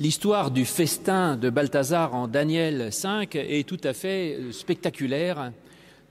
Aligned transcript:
L'histoire 0.00 0.50
du 0.50 0.64
festin 0.64 1.36
de 1.36 1.50
Balthazar 1.50 2.14
en 2.14 2.26
Daniel 2.26 2.90
5 2.90 3.34
est 3.34 3.68
tout 3.68 3.80
à 3.84 3.92
fait 3.92 4.34
euh, 4.34 4.50
spectaculaire. 4.50 5.52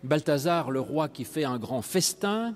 Balthazar, 0.04 0.70
le 0.70 0.80
roi 0.80 1.10
qui 1.10 1.24
fait 1.24 1.44
un 1.44 1.58
grand 1.58 1.82
festin, 1.82 2.54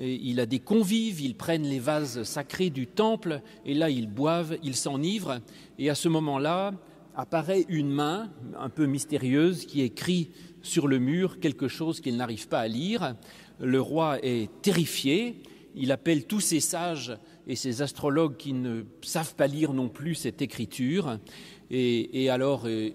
il 0.00 0.40
a 0.40 0.46
des 0.46 0.58
convives, 0.58 1.20
ils 1.20 1.34
prennent 1.34 1.66
les 1.66 1.80
vases 1.80 2.22
sacrés 2.22 2.70
du 2.70 2.86
temple 2.86 3.42
et 3.66 3.74
là 3.74 3.90
ils 3.90 4.08
boivent, 4.08 4.56
ils 4.62 4.74
s'enivrent 4.74 5.40
et 5.78 5.90
à 5.90 5.94
ce 5.94 6.08
moment-là 6.08 6.72
apparaît 7.14 7.66
une 7.68 7.90
main 7.90 8.30
un 8.58 8.70
peu 8.70 8.86
mystérieuse 8.86 9.66
qui 9.66 9.82
écrit 9.82 10.30
sur 10.62 10.88
le 10.88 10.98
mur 10.98 11.40
quelque 11.40 11.68
chose 11.68 12.00
qu'il 12.00 12.16
n'arrive 12.16 12.48
pas 12.48 12.60
à 12.60 12.68
lire. 12.68 13.16
Le 13.58 13.82
roi 13.82 14.18
est 14.22 14.48
terrifié, 14.62 15.42
il 15.74 15.92
appelle 15.92 16.24
tous 16.24 16.40
ses 16.40 16.60
sages 16.60 17.18
et 17.50 17.56
ces 17.56 17.82
astrologues 17.82 18.36
qui 18.36 18.52
ne 18.52 18.84
savent 19.02 19.34
pas 19.34 19.48
lire 19.48 19.72
non 19.72 19.88
plus 19.88 20.14
cette 20.14 20.40
écriture. 20.40 21.18
Et, 21.72 22.30
alors, 22.30 22.62
euh, 22.66 22.90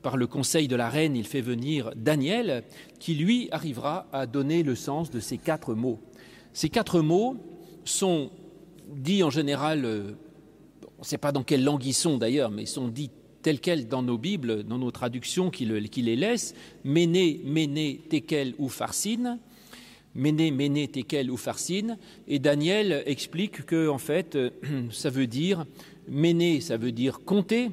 par 0.00 0.16
le 0.16 0.26
conseil 0.26 0.68
de 0.68 0.76
la 0.76 0.88
reine, 0.88 1.16
il 1.16 1.26
fait 1.26 1.42
venir 1.42 1.90
Daniel, 1.96 2.64
qui 2.98 3.14
lui 3.14 3.48
arrivera 3.52 4.06
à 4.10 4.26
donner 4.26 4.62
le 4.62 4.74
sens 4.74 5.10
de 5.10 5.20
ces 5.20 5.36
quatre 5.36 5.74
mots. 5.74 6.00
Ces 6.54 6.70
quatre 6.70 7.02
mots 7.02 7.36
sont 7.84 8.30
dits 8.88 9.22
en 9.22 9.28
général, 9.28 9.84
euh, 9.84 10.12
on 10.96 11.02
ne 11.02 11.06
sait 11.06 11.18
pas 11.18 11.30
dans 11.30 11.42
quelle 11.42 11.62
langue 11.62 11.84
ils 11.84 11.92
sont 11.92 12.16
d'ailleurs, 12.16 12.50
mais 12.50 12.64
sont 12.64 12.88
dits 12.88 13.10
tels 13.42 13.60
quels 13.60 13.86
dans 13.86 14.02
nos 14.02 14.16
Bibles, 14.16 14.64
dans 14.64 14.78
nos 14.78 14.90
traductions 14.90 15.50
qui, 15.50 15.66
le, 15.66 15.78
qui 15.80 16.00
les 16.00 16.16
laissent, 16.16 16.54
Méné, 16.84 17.42
Méné, 17.44 18.00
Tekel 18.08 18.54
ou 18.58 18.70
Farsine, 18.70 19.38
Méné, 20.14 20.50
Méné, 20.50 20.88
Tekel 20.88 21.30
ou 21.30 21.36
Farsine. 21.36 21.98
Et 22.26 22.38
Daniel 22.38 23.02
explique 23.06 23.64
que, 23.64 23.88
en 23.88 23.98
fait, 23.98 24.36
ça 24.90 25.10
veut 25.10 25.26
dire 25.26 25.64
Méné, 26.08 26.60
ça 26.60 26.76
veut 26.76 26.92
dire 26.92 27.20
compter, 27.24 27.70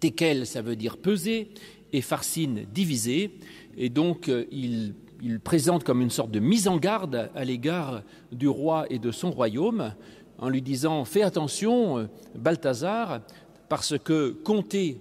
Tekel, 0.00 0.46
ça 0.46 0.62
veut 0.62 0.76
dire 0.76 0.96
peser, 0.98 1.48
et 1.92 2.00
Farsine, 2.00 2.66
diviser. 2.72 3.30
Et 3.76 3.88
donc, 3.88 4.30
il, 4.50 4.94
il 5.22 5.40
présente 5.40 5.84
comme 5.84 6.02
une 6.02 6.10
sorte 6.10 6.30
de 6.30 6.40
mise 6.40 6.68
en 6.68 6.76
garde 6.76 7.30
à 7.34 7.44
l'égard 7.44 8.02
du 8.32 8.48
roi 8.48 8.86
et 8.90 8.98
de 8.98 9.10
son 9.10 9.30
royaume, 9.30 9.94
en 10.38 10.48
lui 10.48 10.60
disant 10.60 11.04
Fais 11.04 11.22
attention, 11.22 12.08
Balthazar, 12.34 13.22
parce 13.68 13.96
que 13.96 14.30
compter, 14.30 15.00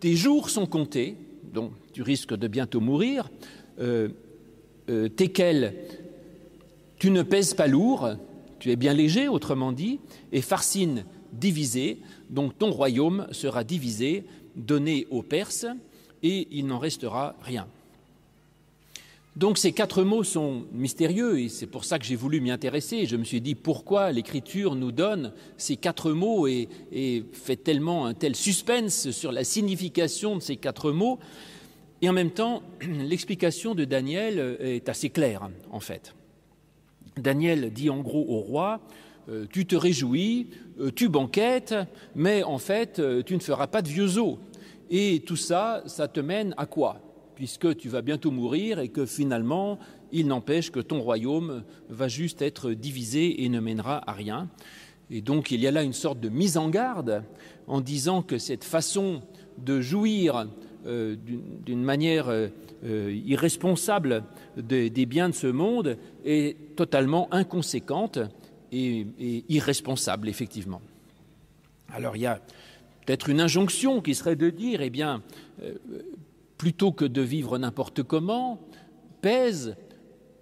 tes 0.00 0.14
jours 0.14 0.48
sont 0.48 0.66
comptés, 0.66 1.16
donc 1.52 1.72
tu 1.92 2.02
risques 2.02 2.34
de 2.34 2.46
bientôt 2.46 2.80
mourir. 2.80 3.28
Euh, 3.80 4.08
euh, 4.88 5.08
Tekel, 5.08 5.74
tu 6.98 7.10
ne 7.10 7.22
pèses 7.22 7.54
pas 7.54 7.66
lourd, 7.66 8.10
tu 8.58 8.70
es 8.70 8.76
bien 8.76 8.94
léger, 8.94 9.28
autrement 9.28 9.72
dit, 9.72 10.00
et 10.32 10.42
Farsine, 10.42 11.04
divisé, 11.32 11.98
donc 12.30 12.58
ton 12.58 12.70
royaume 12.70 13.26
sera 13.32 13.64
divisé, 13.64 14.24
donné 14.56 15.06
aux 15.10 15.22
Perses, 15.22 15.66
et 16.22 16.48
il 16.50 16.66
n'en 16.66 16.78
restera 16.78 17.36
rien. 17.42 17.66
Donc 19.36 19.56
ces 19.56 19.70
quatre 19.70 20.02
mots 20.02 20.24
sont 20.24 20.64
mystérieux 20.72 21.38
et 21.38 21.48
c'est 21.48 21.68
pour 21.68 21.84
ça 21.84 22.00
que 22.00 22.04
j'ai 22.04 22.16
voulu 22.16 22.40
m'y 22.40 22.50
intéresser. 22.50 23.06
Je 23.06 23.14
me 23.14 23.22
suis 23.22 23.40
dit 23.40 23.54
pourquoi 23.54 24.10
l'Écriture 24.10 24.74
nous 24.74 24.90
donne 24.90 25.32
ces 25.56 25.76
quatre 25.76 26.10
mots 26.10 26.48
et, 26.48 26.68
et, 26.90 27.22
fait 27.32 27.54
tellement 27.54 28.06
un 28.06 28.14
tel 28.14 28.34
suspense 28.34 29.12
sur 29.12 29.30
la 29.30 29.44
signification 29.44 30.34
de 30.34 30.42
ces 30.42 30.56
quatre 30.56 30.90
mots? 30.90 31.20
Et 32.00 32.08
en 32.08 32.12
même 32.12 32.30
temps, 32.30 32.62
l'explication 32.80 33.74
de 33.74 33.84
Daniel 33.84 34.56
est 34.60 34.88
assez 34.88 35.10
claire, 35.10 35.50
en 35.70 35.80
fait. 35.80 36.14
Daniel 37.16 37.72
dit 37.72 37.90
en 37.90 38.00
gros 38.00 38.24
au 38.28 38.40
roi, 38.40 38.80
euh, 39.28 39.46
tu 39.50 39.66
te 39.66 39.76
réjouis, 39.76 40.48
euh, 40.80 40.90
tu 40.94 41.08
banquettes, 41.08 41.74
mais 42.14 42.42
en 42.42 42.58
fait, 42.58 42.98
euh, 42.98 43.22
tu 43.22 43.34
ne 43.34 43.40
feras 43.40 43.66
pas 43.66 43.82
de 43.82 43.88
vieux 43.88 44.18
os. 44.18 44.38
Et 44.90 45.22
tout 45.26 45.36
ça, 45.36 45.82
ça 45.86 46.08
te 46.08 46.20
mène 46.20 46.54
à 46.56 46.64
quoi? 46.64 47.00
Puisque 47.34 47.76
tu 47.76 47.88
vas 47.88 48.00
bientôt 48.00 48.30
mourir 48.30 48.78
et 48.78 48.88
que 48.88 49.04
finalement, 49.04 49.78
il 50.12 50.26
n'empêche 50.28 50.70
que 50.70 50.80
ton 50.80 51.00
royaume 51.00 51.62
va 51.90 52.08
juste 52.08 52.40
être 52.40 52.72
divisé 52.72 53.44
et 53.44 53.48
ne 53.50 53.60
mènera 53.60 54.08
à 54.08 54.12
rien. 54.12 54.48
Et 55.10 55.20
donc, 55.20 55.50
il 55.50 55.60
y 55.60 55.66
a 55.66 55.70
là 55.70 55.82
une 55.82 55.92
sorte 55.92 56.20
de 56.20 56.30
mise 56.30 56.56
en 56.56 56.70
garde 56.70 57.22
en 57.66 57.82
disant 57.82 58.22
que 58.22 58.38
cette 58.38 58.64
façon 58.64 59.22
de 59.58 59.80
jouir 59.82 60.46
euh, 60.86 61.16
d'une 61.64 61.82
manière 61.82 62.28
euh, 62.28 62.48
irresponsable 63.26 64.22
de, 64.56 64.86
des 64.86 65.06
biens 65.06 65.28
de 65.28 65.34
ce 65.34 65.48
monde 65.48 65.96
est 66.24 66.76
totalement 66.76 67.28
inconséquente 67.32 68.20
et, 68.70 69.06
irresponsable, 69.48 70.28
effectivement. 70.28 70.80
Alors 71.92 72.16
il 72.16 72.22
y 72.22 72.26
a 72.26 72.40
peut-être 73.04 73.28
une 73.28 73.40
injonction 73.40 74.00
qui 74.00 74.14
serait 74.14 74.36
de 74.36 74.50
dire, 74.50 74.80
eh 74.80 74.90
bien, 74.90 75.22
euh, 75.62 75.74
plutôt 76.56 76.92
que 76.92 77.04
de 77.04 77.22
vivre 77.22 77.58
n'importe 77.58 78.02
comment, 78.02 78.60
pèse, 79.20 79.74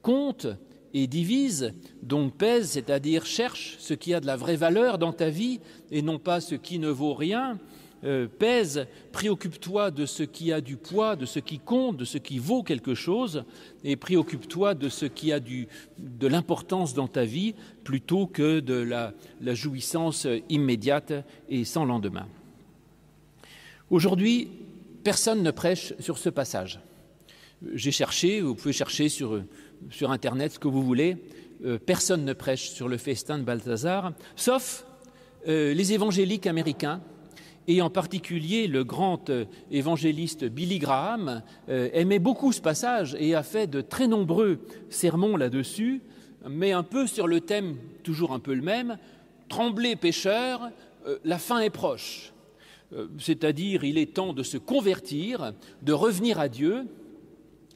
compte 0.02 0.46
et 0.92 1.06
divise, 1.06 1.72
donc 2.02 2.34
pèse, 2.34 2.70
c'est-à-dire 2.70 3.24
cherche 3.24 3.76
ce 3.78 3.94
qui 3.94 4.12
a 4.12 4.20
de 4.20 4.26
la 4.26 4.36
vraie 4.36 4.56
valeur 4.56 4.98
dans 4.98 5.12
ta 5.12 5.30
vie 5.30 5.60
et 5.90 6.02
non 6.02 6.18
pas 6.18 6.40
ce 6.40 6.54
qui 6.54 6.78
ne 6.78 6.88
vaut 6.88 7.14
rien, 7.14 7.58
euh, 8.06 8.28
pèse, 8.28 8.86
préoccupe-toi 9.10 9.90
de 9.90 10.06
ce 10.06 10.22
qui 10.22 10.52
a 10.52 10.60
du 10.60 10.76
poids, 10.76 11.16
de 11.16 11.26
ce 11.26 11.40
qui 11.40 11.58
compte, 11.58 11.96
de 11.96 12.04
ce 12.04 12.18
qui 12.18 12.38
vaut 12.38 12.62
quelque 12.62 12.94
chose, 12.94 13.44
et 13.82 13.96
préoccupe-toi 13.96 14.74
de 14.74 14.88
ce 14.88 15.06
qui 15.06 15.32
a 15.32 15.40
du, 15.40 15.66
de 15.98 16.26
l'importance 16.28 16.94
dans 16.94 17.08
ta 17.08 17.24
vie, 17.24 17.54
plutôt 17.82 18.26
que 18.26 18.60
de 18.60 18.74
la, 18.74 19.12
jouissance 19.54 20.26
immédiate 20.48 21.12
et 21.48 21.64
sans 21.64 21.84
lendemain. 21.84 22.28
Aujourd'hui, 23.90 24.50
personne 25.02 25.42
ne 25.42 25.50
prêche 25.50 25.92
sur 25.98 26.18
ce 26.18 26.28
passage. 26.28 26.80
J'ai 27.74 27.92
cherché, 27.92 28.40
vous 28.40 28.54
pouvez 28.54 28.72
chercher 28.72 29.08
sur, 29.08 29.42
sur 29.90 30.12
Internet 30.12 30.52
ce 30.52 30.58
que 30.60 30.68
vous 30.68 30.82
voulez, 30.82 31.16
euh, 31.64 31.78
personne 31.78 32.24
ne 32.24 32.34
prêche 32.34 32.70
sur 32.70 32.86
le 32.86 32.98
festin 32.98 33.38
de 33.38 33.42
Balthazar, 33.42 34.12
sauf 34.36 34.84
euh, 35.48 35.74
les 35.74 35.92
évangéliques 35.92 36.46
américains 36.46 37.00
et 37.68 37.82
en 37.82 37.90
particulier 37.90 38.66
le 38.66 38.84
grand 38.84 39.30
euh, 39.30 39.44
évangéliste 39.70 40.44
Billy 40.44 40.78
Graham 40.78 41.42
euh, 41.68 41.88
aimait 41.92 42.18
beaucoup 42.18 42.52
ce 42.52 42.60
passage 42.60 43.16
et 43.18 43.34
a 43.34 43.42
fait 43.42 43.66
de 43.66 43.80
très 43.80 44.06
nombreux 44.06 44.60
sermons 44.88 45.36
là-dessus, 45.36 46.02
mais 46.48 46.72
un 46.72 46.82
peu 46.82 47.06
sur 47.06 47.26
le 47.26 47.40
thème, 47.40 47.76
toujours 48.02 48.32
un 48.32 48.38
peu 48.38 48.54
le 48.54 48.62
même, 48.62 48.98
Tremblez 49.48 49.94
pécheurs, 49.94 50.70
euh, 51.06 51.18
la 51.24 51.38
fin 51.38 51.60
est 51.60 51.70
proche. 51.70 52.32
C'est-à-dire, 53.18 53.82
il 53.82 53.98
est 53.98 54.14
temps 54.14 54.32
de 54.32 54.44
se 54.44 54.58
convertir, 54.58 55.52
de 55.82 55.92
revenir 55.92 56.38
à 56.38 56.48
Dieu, 56.48 56.86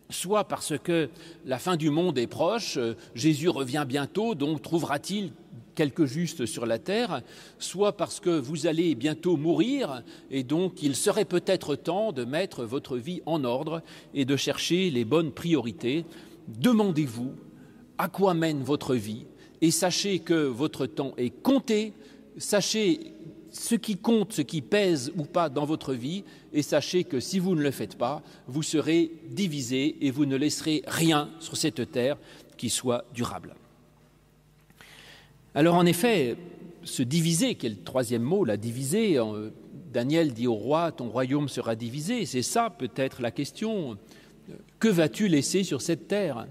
soit 0.09 0.45
parce 0.45 0.79
que 0.79 1.11
la 1.45 1.59
fin 1.59 1.77
du 1.77 1.91
monde 1.91 2.17
est 2.17 2.29
proche, 2.29 2.79
Jésus 3.17 3.49
revient 3.49 3.85
bientôt, 3.89 4.37
donc 4.37 4.63
trouvera-t-il 4.63 5.33
quelque 5.75 6.07
juste 6.07 6.47
sur 6.47 6.67
la 6.67 6.79
terre, 6.79 7.23
soit 7.59 7.97
parce 7.97 8.21
que 8.21 8.31
vous 8.31 8.67
allez 8.67 8.95
bientôt 8.95 9.37
mourir 9.37 10.03
et 10.31 10.43
donc 10.43 10.83
il 10.83 10.97
serait 10.97 11.25
peut-être 11.25 11.77
temps 11.77 12.13
de 12.13 12.25
mettre 12.25 12.65
votre 12.65 12.97
vie 12.97 13.23
en 13.27 13.45
ordre 13.45 13.83
et 14.15 14.25
de 14.25 14.37
chercher 14.37 14.91
les 14.91 15.05
bonnes 15.05 15.33
priorités. 15.33 16.05
Demandez-vous 16.49 17.33
à 17.99 18.09
quoi 18.09 18.35
mène 18.35 18.63
votre 18.63 18.95
vie 18.95 19.27
et 19.61 19.71
sachez 19.71 20.21
que 20.21 20.47
votre 20.47 20.87
temps 20.87 21.15
est 21.17 21.31
compté, 21.31 21.93
sachez 22.39 23.15
ce 23.53 23.75
qui 23.75 23.97
compte, 23.97 24.33
ce 24.33 24.43
qui 24.43 24.63
pèse 24.63 25.13
ou 25.17 25.25
pas 25.25 25.49
dans 25.49 25.65
votre 25.65 25.93
vie, 25.93 26.25
et 26.53 26.63
sachez 26.63 27.05
que 27.05 27.21
si 27.21 27.39
vous 27.39 27.55
ne 27.55 27.63
le 27.63 27.71
faites 27.71 27.97
pas, 27.97 28.23
vous 28.47 28.63
serez 28.63 29.11
divisé 29.29 29.97
et 30.07 30.11
vous 30.11 30.27
ne 30.27 30.37
laisserez 30.37 30.83
rien 30.87 31.31
sur 31.41 31.57
cette 31.57 31.91
terre 31.91 32.17
qui 32.57 32.71
soit 32.71 33.05
durable. 33.13 33.55
Alors 35.55 35.75
en 35.75 35.87
effet, 35.87 36.37
se 36.85 37.03
diviser, 37.03 37.57
qui 37.57 37.67
est 37.67 37.71
le 37.71 37.83
troisième 37.83 38.23
mot, 38.23 38.45
la 38.45 38.57
diviser, 38.57 39.19
Daniel 39.93 40.33
dit 40.33 40.47
au 40.47 40.55
roi, 40.55 40.93
ton 40.93 41.09
royaume 41.09 41.49
sera 41.49 41.75
divisé, 41.75 42.25
c'est 42.25 42.43
ça 42.43 42.71
peut-être 42.71 43.21
la 43.21 43.31
question. 43.31 43.99
Que 44.79 44.89
vas-tu 44.89 45.29
laisser 45.29 45.65
sur 45.65 45.83
cette 45.83 46.07
terre? 46.07 46.47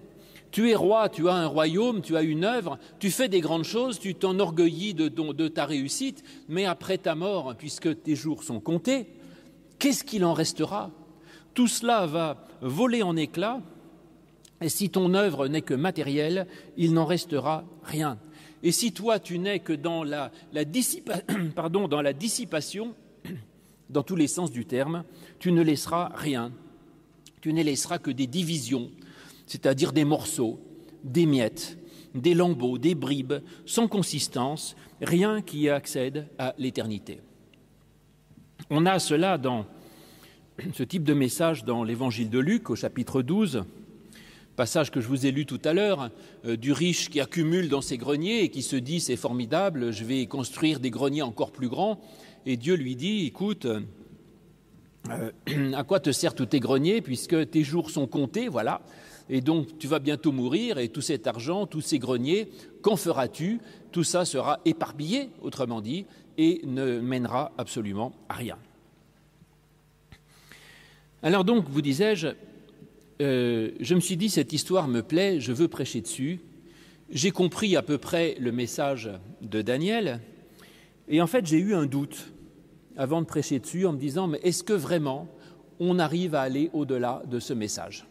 Tu 0.52 0.70
es 0.72 0.76
roi, 0.76 1.10
tu 1.10 1.30
as 1.30 1.36
un 1.36 1.46
royaume, 1.46 2.02
tu 2.02 2.18
as 2.18 2.24
une 2.24 2.44
œuvre, 2.44 2.80
tu 2.98 3.12
fais 3.12 3.30
des 3.30 3.40
grandes 3.40 3.64
choses, 3.64 4.00
tu 4.00 4.16
t'enorgueillis 4.16 4.96
de, 4.96 5.08
de 5.08 5.48
ta 5.48 5.66
réussite, 5.66 6.24
mais 6.48 6.66
après 6.66 6.98
ta 6.98 7.16
mort, 7.16 7.56
puisque 7.58 8.02
tes 8.02 8.16
jours 8.16 8.44
sont 8.44 8.60
comptés, 8.60 9.08
qu'est-ce 9.78 10.04
qu'il 10.04 10.26
en 10.26 10.34
restera? 10.34 10.92
Tout 11.54 11.68
cela 11.68 12.06
va 12.06 12.48
voler 12.62 13.04
en 13.04 13.16
éclats, 13.16 13.62
et 14.60 14.70
si 14.70 14.90
ton 14.90 15.14
œuvre 15.14 15.48
n'est 15.48 15.62
que 15.62 15.76
matérielle, 15.76 16.48
il 16.78 16.94
n'en 16.94 17.06
restera 17.06 17.64
rien. 17.84 18.18
Et 18.64 18.72
si 18.72 18.92
toi 18.92 19.20
tu 19.20 19.40
n'es 19.40 19.60
que 19.60 19.74
dans 19.74 20.04
la, 20.04 20.32
dissipation, 22.14 22.94
dans 23.90 24.04
tous 24.04 24.16
les 24.16 24.28
sens 24.28 24.52
du 24.52 24.66
terme, 24.66 25.04
tu 25.40 25.52
ne 25.52 25.62
laisseras 25.62 26.12
rien. 26.16 26.52
Tu 27.42 27.54
ne 27.54 27.64
laisseras 27.64 28.00
que 28.00 28.12
des 28.12 28.28
divisions, 28.28 28.92
c'est-à-dire 29.46 29.94
des 29.94 30.04
morceaux, 30.04 30.60
des 31.04 31.26
miettes, 31.26 31.78
des 32.14 32.34
lambeaux, 32.34 32.78
des 32.78 32.96
bribes, 32.96 33.36
sans 33.66 33.88
consistance, 33.88 34.76
rien 35.02 35.42
qui 35.42 35.70
accède 35.70 36.28
à 36.38 36.54
l'éternité. 36.58 37.22
On 38.70 38.86
a 38.86 39.00
cela 39.00 39.38
dans 39.38 39.66
ce 40.74 40.84
type 40.84 41.04
de 41.04 41.14
message 41.14 41.64
dans 41.64 41.84
l'évangile 41.84 42.30
de 42.30 42.40
Luc 42.40 42.70
au 42.70 42.76
chapitre 42.76 43.22
12, 43.22 43.64
passage 44.60 44.92
que 44.92 45.00
je 45.00 45.08
vous 45.08 45.26
ai 45.26 45.32
lu 45.32 45.46
tout 45.46 45.62
à 45.64 45.72
l'heure, 45.72 46.10
euh, 46.46 46.58
du 46.58 46.74
riche 46.74 47.10
qui 47.10 47.22
accumule 47.22 47.70
dans 47.70 47.80
ses 47.80 47.98
greniers 47.98 48.44
et 48.44 48.50
qui 48.50 48.62
se 48.62 48.76
dit 48.76 49.00
c'est 49.00 49.16
formidable, 49.16 49.94
je 49.94 50.04
vais 50.04 50.26
construire 50.26 50.82
des 50.82 50.90
greniers 50.90 51.22
encore 51.22 51.54
plus 51.54 51.70
grands. 51.70 52.02
Et 52.46 52.58
Dieu 52.58 52.76
lui 52.76 52.98
dit, 52.98 53.26
écoute, 53.26 53.66
euh, 53.66 55.32
à 55.74 55.86
quoi 55.86 56.02
te 56.02 56.12
servent 56.12 56.36
tous 56.36 56.48
tes 56.48 56.60
greniers 56.60 57.00
puisque 57.00 57.50
tes 57.50 57.64
jours 57.64 57.90
sont 57.90 58.06
comptés, 58.06 58.50
voilà, 58.50 58.82
et 59.30 59.40
donc 59.40 59.78
tu 59.80 59.88
vas 59.88 60.00
bientôt 60.00 60.34
mourir 60.34 60.78
et 60.78 60.90
tout 60.90 61.00
cet 61.00 61.26
argent, 61.26 61.66
tous 61.66 61.80
ces 61.80 61.98
greniers, 61.98 62.50
qu'en 62.82 62.98
feras-tu? 62.98 63.62
Tout 63.94 64.04
ça 64.04 64.26
sera 64.26 64.60
éparpillé, 64.66 65.30
autrement 65.42 65.80
dit, 65.80 66.06
et 66.38 66.60
ne 66.66 67.00
mènera 67.00 67.54
absolument 67.58 68.12
à 68.28 68.34
rien. 68.34 68.58
Alors 71.24 71.46
donc, 71.46 71.64
vous 71.70 71.82
disais-je, 71.82 72.28
euh, 73.22 73.72
je 73.82 73.96
me 73.96 74.00
suis 74.00 74.16
dit, 74.16 74.30
cette 74.30 74.54
histoire 74.54 74.88
me 74.88 75.02
plaît, 75.02 75.42
je 75.42 75.52
veux 75.52 75.68
prêcher 75.68 76.00
dessus. 76.00 76.40
J'ai 77.10 77.32
compris 77.32 77.76
à 77.76 77.82
peu 77.82 77.98
près 77.98 78.36
le 78.40 78.52
message 78.52 79.10
de 79.42 79.62
Daniel, 79.62 80.22
et 81.08 81.22
en 81.22 81.28
fait 81.28 81.46
j'ai 81.46 81.58
eu 81.58 81.74
un 81.74 81.86
doute 81.86 82.32
avant 82.96 83.22
de 83.22 83.26
prêcher 83.26 83.60
dessus 83.60 83.86
en 83.86 83.94
me 83.94 83.98
disant, 83.98 84.28
mais 84.28 84.40
est-ce 84.44 84.64
que 84.64 84.74
vraiment 84.74 85.28
on 85.80 86.00
arrive 86.00 86.36
à 86.36 86.42
aller 86.42 86.70
au-delà 86.74 87.24
de 87.30 87.40
ce 87.40 87.54
message? 87.54 88.06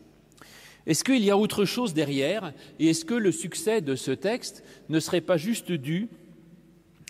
Est-ce 0.86 1.04
qu'il 1.04 1.22
y 1.22 1.30
a 1.30 1.38
autre 1.38 1.64
chose 1.64 1.94
derrière? 1.94 2.52
Et 2.78 2.88
est-ce 2.88 3.04
que 3.04 3.14
le 3.14 3.30
succès 3.32 3.80
de 3.80 3.94
ce 3.94 4.10
texte 4.10 4.64
ne 4.88 5.00
serait 5.00 5.20
pas 5.20 5.36
juste 5.36 5.70
dû 5.70 6.08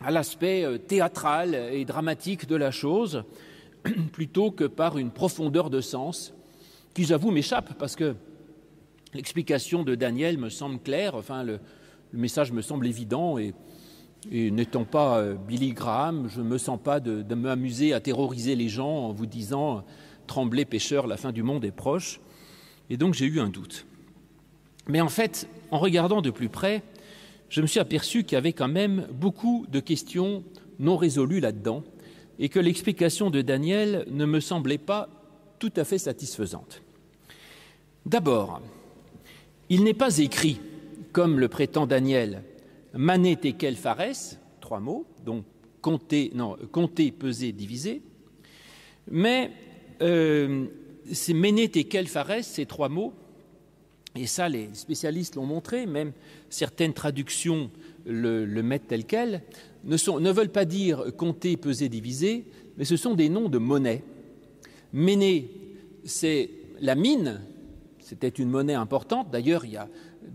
à 0.02 0.10
l'aspect 0.10 0.64
euh, 0.64 0.78
théâtral 0.78 1.54
et 1.72 1.84
dramatique 1.84 2.46
de 2.46 2.54
la 2.54 2.70
chose, 2.70 3.24
plutôt 4.12 4.50
que 4.50 4.64
par 4.64 4.98
une 4.98 5.10
profondeur 5.10 5.70
de 5.70 5.80
sens 5.80 6.34
qui, 6.98 7.04
j'avoue, 7.04 7.30
m'échappe 7.30 7.74
parce 7.78 7.94
que 7.94 8.16
l'explication 9.14 9.84
de 9.84 9.94
Daniel 9.94 10.36
me 10.36 10.48
semble 10.48 10.80
claire, 10.80 11.14
enfin 11.14 11.44
le, 11.44 11.60
message 12.12 12.50
me 12.50 12.60
semble 12.60 12.88
évident 12.88 13.38
et, 13.38 13.54
et 14.32 14.50
n'étant 14.50 14.82
pas 14.82 15.18
euh, 15.18 15.36
Billy 15.36 15.74
Graham, 15.74 16.28
je 16.28 16.40
ne 16.40 16.48
me 16.48 16.58
sens 16.58 16.76
pas 16.82 16.98
de, 16.98 17.22
de 17.22 17.34
m'amuser 17.36 17.92
à 17.92 18.00
terroriser 18.00 18.56
les 18.56 18.68
gens 18.68 18.90
en 18.90 19.12
vous 19.12 19.26
disant 19.26 19.84
Tremblez, 20.26 20.64
pécheurs, 20.64 21.06
la 21.06 21.16
fin 21.16 21.30
du 21.30 21.44
monde 21.44 21.64
est 21.64 21.70
proche. 21.70 22.18
Et 22.90 22.96
donc 22.96 23.14
j'ai 23.14 23.26
eu 23.26 23.38
un 23.38 23.48
doute. 23.48 23.86
Mais 24.88 25.00
en 25.00 25.08
fait, 25.08 25.48
en 25.70 25.78
regardant 25.78 26.20
de 26.20 26.30
plus 26.30 26.48
près, 26.48 26.82
je 27.48 27.60
me 27.60 27.68
suis 27.68 27.78
aperçu 27.78 28.24
qu'il 28.24 28.34
y 28.34 28.38
avait 28.38 28.54
quand 28.54 28.66
même 28.66 29.06
beaucoup 29.12 29.66
de 29.68 29.78
questions 29.78 30.42
non 30.80 30.96
résolues 30.96 31.38
là-dedans 31.38 31.84
et 32.40 32.48
que 32.48 32.58
l'explication 32.58 33.30
de 33.30 33.40
Daniel 33.40 34.04
ne 34.10 34.24
me 34.24 34.40
semblait 34.40 34.78
pas 34.78 35.08
tout 35.60 35.72
à 35.76 35.84
fait 35.84 35.98
satisfaisante. 35.98 36.82
D'abord, 38.08 38.62
il 39.68 39.84
n'est 39.84 39.92
pas 39.92 40.16
écrit, 40.16 40.58
comme 41.12 41.38
le 41.38 41.48
prétend 41.48 41.86
Daniel, 41.86 42.42
mané 42.94 43.36
tekel 43.36 43.76
fares, 43.76 44.38
trois 44.62 44.80
mots, 44.80 45.04
donc 45.26 45.44
compter, 45.82 46.30
non, 46.34 46.56
compter, 46.72 47.12
peser, 47.12 47.52
diviser, 47.52 48.00
mais 49.10 49.50
euh, 50.00 50.64
c'est 51.12 51.34
mené 51.34 51.68
tekel 51.68 52.06
ces 52.40 52.64
trois 52.64 52.88
mots, 52.88 53.12
et 54.16 54.26
ça 54.26 54.48
les 54.48 54.70
spécialistes 54.72 55.36
l'ont 55.36 55.44
montré, 55.44 55.84
même 55.84 56.12
certaines 56.48 56.94
traductions 56.94 57.70
le, 58.06 58.46
mettent 58.62 58.88
tel 58.88 59.04
quel, 59.04 59.42
ne, 59.84 60.18
ne 60.18 60.32
veulent 60.32 60.48
pas 60.48 60.64
dire 60.64 61.14
compter, 61.14 61.58
peser, 61.58 61.90
diviser, 61.90 62.46
mais 62.78 62.86
ce 62.86 62.96
sont 62.96 63.12
des 63.12 63.28
noms 63.28 63.50
de 63.50 63.58
monnaie. 63.58 64.02
Méné, 64.94 65.50
c'est 66.04 66.48
la 66.80 66.94
mine, 66.94 67.42
c'était 68.08 68.28
une 68.28 68.48
monnaie 68.48 68.72
importante. 68.72 69.30
D'ailleurs, 69.30 69.66
il 69.66 69.72
y 69.72 69.76
a 69.76 69.86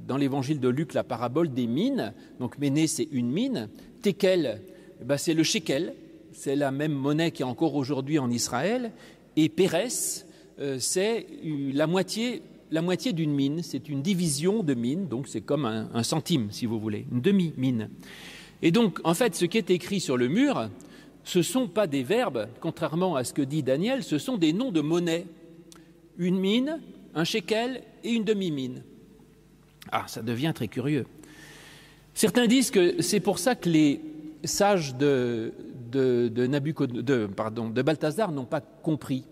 dans 0.08 0.16
l'évangile 0.16 0.60
de 0.60 0.70
Luc 0.70 0.94
la 0.94 1.04
parabole 1.04 1.52
des 1.52 1.66
mines. 1.66 2.14
Donc 2.40 2.60
Méné, 2.60 2.86
c'est 2.86 3.08
une 3.12 3.32
mine. 3.32 3.68
Tekel, 4.04 4.62
eh 5.02 5.04
ben, 5.04 5.18
c'est 5.18 5.34
le 5.34 5.42
shekel, 5.42 5.96
c'est 6.34 6.56
la 6.56 6.70
même 6.70 6.92
monnaie 6.92 7.32
qui 7.32 7.42
est 7.42 7.46
encore 7.46 7.74
aujourd'hui 7.74 8.20
en 8.20 8.30
Israël. 8.30 8.92
Et 9.38 9.50
Pérès, 9.50 10.28
euh, 10.60 10.78
c'est 10.78 11.26
la 11.42 11.88
moitié, 11.88 12.44
la 12.70 12.84
moitié 12.84 13.12
d'une 13.12 13.34
mine, 13.34 13.64
c'est 13.64 13.90
une 13.90 14.04
division 14.04 14.62
de 14.62 14.76
mine, 14.76 15.08
donc 15.08 15.28
c'est 15.28 15.42
comme 15.42 15.66
un, 15.66 15.90
un 15.96 16.04
centime, 16.04 16.50
si 16.52 16.68
vous 16.68 16.80
voulez, 16.80 17.08
une 17.12 17.22
demi-mine. 17.22 17.90
Et 18.62 18.70
donc, 18.70 19.00
en 19.04 19.16
fait, 19.16 19.34
ce 19.34 19.46
qui 19.46 19.58
est 19.58 19.72
écrit 19.72 20.00
sur 20.00 20.16
le 20.16 20.28
mur, 20.28 20.70
ce 21.24 21.40
ne 21.40 21.44
sont 21.44 21.68
pas 21.68 21.88
des 21.88 22.04
verbes, 22.04 22.50
contrairement 22.62 23.16
à 23.16 23.24
ce 23.24 23.34
que 23.34 23.42
dit 23.42 23.64
Daniel, 23.64 24.04
ce 24.04 24.20
sont 24.20 24.38
des 24.38 24.54
noms 24.54 24.72
de 24.72 24.82
monnaie. 24.82 25.26
Une 26.20 26.38
mine, 26.38 26.80
un 27.16 27.24
shekel 27.24 27.82
et 28.04 28.12
une 28.12 28.24
demi-mine. 28.24 28.84
Ah, 29.92 30.06
ça 30.08 30.22
devient 30.22 30.52
très 30.56 30.68
curieux. 30.68 31.06
Certains 32.14 32.48
disent 32.48 32.72
que 32.72 33.02
c'est 33.02 33.20
pour 33.20 33.40
ça 33.40 33.56
que 33.56 33.70
les 33.70 34.02
sages 34.44 34.96
de, 34.96 35.54
de, 35.92 37.82
Balthazar 37.82 38.32
n'ont 38.32 38.46
pas 38.46 38.62
compris. 38.62 39.24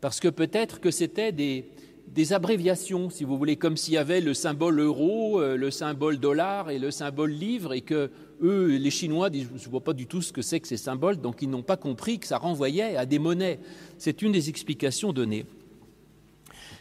Parce 0.00 0.20
que 0.20 0.28
peut-être 0.28 0.80
que 0.80 0.90
c'était 0.90 1.32
des, 1.32 1.66
des 2.06 2.32
abréviations, 2.32 3.10
si 3.10 3.24
vous 3.24 3.36
voulez, 3.36 3.56
comme 3.56 3.76
s'il 3.76 3.94
y 3.94 3.98
avait 3.98 4.20
le 4.20 4.34
symbole 4.34 4.78
euro, 4.80 5.40
euh, 5.40 5.56
le 5.56 5.70
symbole 5.70 6.18
dollar 6.18 6.70
et 6.70 6.78
le 6.78 6.90
symbole 6.90 7.30
livre, 7.30 7.72
et 7.72 7.80
que 7.80 8.10
eux, 8.42 8.76
les 8.76 8.90
Chinois, 8.90 9.30
disent, 9.30 9.48
je 9.56 9.66
ne 9.66 9.70
vois 9.70 9.82
pas 9.82 9.92
du 9.92 10.06
tout 10.06 10.22
ce 10.22 10.32
que 10.32 10.42
c'est 10.42 10.60
que 10.60 10.68
ces 10.68 10.76
symboles, 10.76 11.16
donc 11.16 11.42
ils 11.42 11.50
n'ont 11.50 11.62
pas 11.62 11.76
compris 11.76 12.18
que 12.18 12.26
ça 12.26 12.38
renvoyait 12.38 12.96
à 12.96 13.06
des 13.06 13.18
monnaies. 13.18 13.58
C'est 13.98 14.22
une 14.22 14.32
des 14.32 14.48
explications 14.48 15.12
données. 15.12 15.46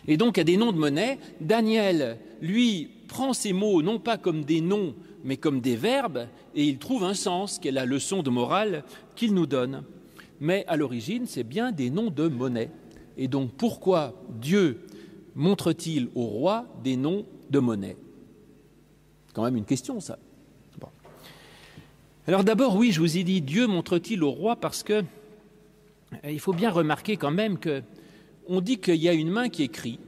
Et 0.07 0.17
donc, 0.17 0.37
à 0.37 0.43
des 0.43 0.57
noms 0.57 0.71
de 0.71 0.77
monnaie, 0.77 1.19
Daniel, 1.41 2.17
lui, 2.41 2.89
prend 3.07 3.33
ces 3.33 3.53
mots 3.53 3.81
non 3.81 3.99
pas 3.99 4.17
comme 4.17 4.43
des 4.43 4.61
noms, 4.61 4.95
mais 5.23 5.37
comme 5.37 5.59
des 5.59 5.75
verbes, 5.75 6.27
et 6.55 6.63
il 6.63 6.77
trouve 6.77 7.03
un 7.03 7.13
sens, 7.13 7.59
qui 7.59 7.67
est 7.67 7.71
la 7.71 7.85
leçon 7.85 8.23
de 8.23 8.29
morale 8.29 8.83
qu'il 9.15 9.33
nous 9.33 9.45
donne. 9.45 9.83
Mais 10.39 10.65
à 10.67 10.77
l'origine, 10.77 11.25
c'est 11.25 11.43
bien 11.43 11.71
des 11.71 11.89
noms 11.89 12.09
de 12.09 12.27
monnaie. 12.27 12.69
Et 13.17 13.27
donc, 13.27 13.51
pourquoi 13.57 14.13
Dieu 14.39 14.85
montre-t-il 15.35 16.09
au 16.15 16.23
roi 16.23 16.65
des 16.83 16.95
noms 16.95 17.25
de 17.49 17.59
monnaie? 17.59 17.97
Quand 19.33 19.43
même 19.43 19.57
une 19.57 19.65
question, 19.65 19.99
ça. 19.99 20.17
Alors 22.27 22.43
d'abord, 22.43 22.75
oui, 22.75 22.91
je 22.91 22.99
vous 22.99 23.17
ai 23.17 23.23
dit, 23.23 23.41
Dieu 23.41 23.67
montre-t-il 23.67 24.21
au 24.21 24.31
roi 24.31 24.57
parce 24.57 24.83
que 24.83 25.01
eh, 26.23 26.33
il 26.33 26.41
faut 26.41 26.51
bien 26.51 26.69
remarquer 26.69 27.15
quand 27.15 27.31
même 27.31 27.57
que 27.57 27.81
on 28.49 28.59
dit 28.59 28.79
qu'il 28.79 28.95
y 28.95 29.07
a 29.07 29.13
une 29.13 29.29
main 29.29 29.47
qui 29.47 29.63
écrit. 29.63 29.99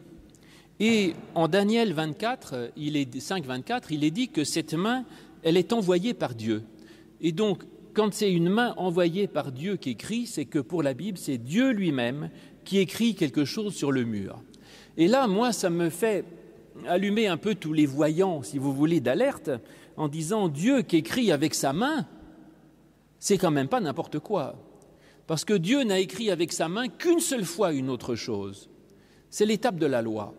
Et 0.80 1.14
en 1.36 1.48
Daniel 1.50 1.94
24, 1.94 2.72
il 2.78 2.96
est 2.96 3.20
5, 3.20 3.46
24, 3.46 3.92
il 3.92 4.04
est 4.04 4.12
dit 4.12 4.30
que 4.30 4.46
cette 4.46 4.74
main, 4.74 5.04
elle 5.44 5.58
est 5.58 5.74
envoyée 5.74 6.14
par 6.14 6.36
Dieu. 6.36 6.64
Et 7.20 7.34
donc, 7.34 7.64
quand 7.94 8.14
c'est 8.14 8.32
une 8.32 8.50
main 8.50 8.74
envoyée 8.78 9.28
par 9.28 9.52
Dieu 9.52 9.76
qui 9.76 9.92
écrit, 9.92 10.26
c'est 10.26 10.46
que 10.46 10.60
pour 10.60 10.82
la 10.82 10.94
Bible, 10.94 11.18
c'est 11.18 11.38
Dieu 11.38 11.72
lui-même 11.72 12.30
qui 12.64 12.78
écrit 12.78 13.16
quelque 13.16 13.44
chose 13.44 13.76
sur 13.76 13.92
le 13.92 14.06
mur. 14.06 14.42
Et 14.96 15.08
là, 15.08 15.28
moi, 15.28 15.52
ça 15.52 15.70
me 15.70 15.90
fait 15.90 16.24
allumer 16.88 17.28
un 17.28 17.38
peu 17.38 17.56
tous 17.56 17.74
les 17.74 17.86
voyants, 17.86 18.42
si 18.42 18.58
vous 18.58 18.74
voulez, 18.74 19.02
d'alerte, 19.02 19.52
en 19.98 20.08
disant 20.08 20.48
Dieu 20.48 20.82
qui 20.82 20.98
écrit 20.98 21.32
avec 21.34 21.56
sa 21.56 21.74
main, 21.74 22.08
c'est 23.18 23.38
quand 23.38 23.52
même 23.52 23.68
pas 23.68 23.82
n'importe 23.82 24.20
quoi. 24.20 24.56
Parce 25.28 25.44
que 25.44 25.54
Dieu 25.54 25.84
n'a 25.84 26.00
écrit 26.00 26.32
avec 26.32 26.54
sa 26.54 26.70
main 26.70 26.88
qu'une 26.88 27.20
seule 27.20 27.44
fois 27.44 27.74
une 27.74 27.90
autre 27.90 28.16
chose. 28.16 28.70
C'est 29.30 29.46
l'étape 29.46 29.78
de 29.78 29.86
la 29.86 30.02
loi, 30.02 30.34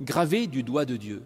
gravée 0.00 0.46
du 0.46 0.62
doigt 0.62 0.84
de 0.84 0.96
Dieu. 0.96 1.22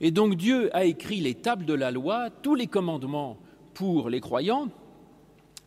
Et 0.00 0.10
donc 0.10 0.36
Dieu 0.36 0.74
a 0.76 0.84
écrit 0.84 1.20
l'étape 1.20 1.64
de 1.64 1.74
la 1.74 1.90
loi, 1.90 2.30
tous 2.30 2.54
les 2.54 2.66
commandements 2.66 3.38
pour 3.74 4.10
les 4.10 4.20
croyants, 4.20 4.68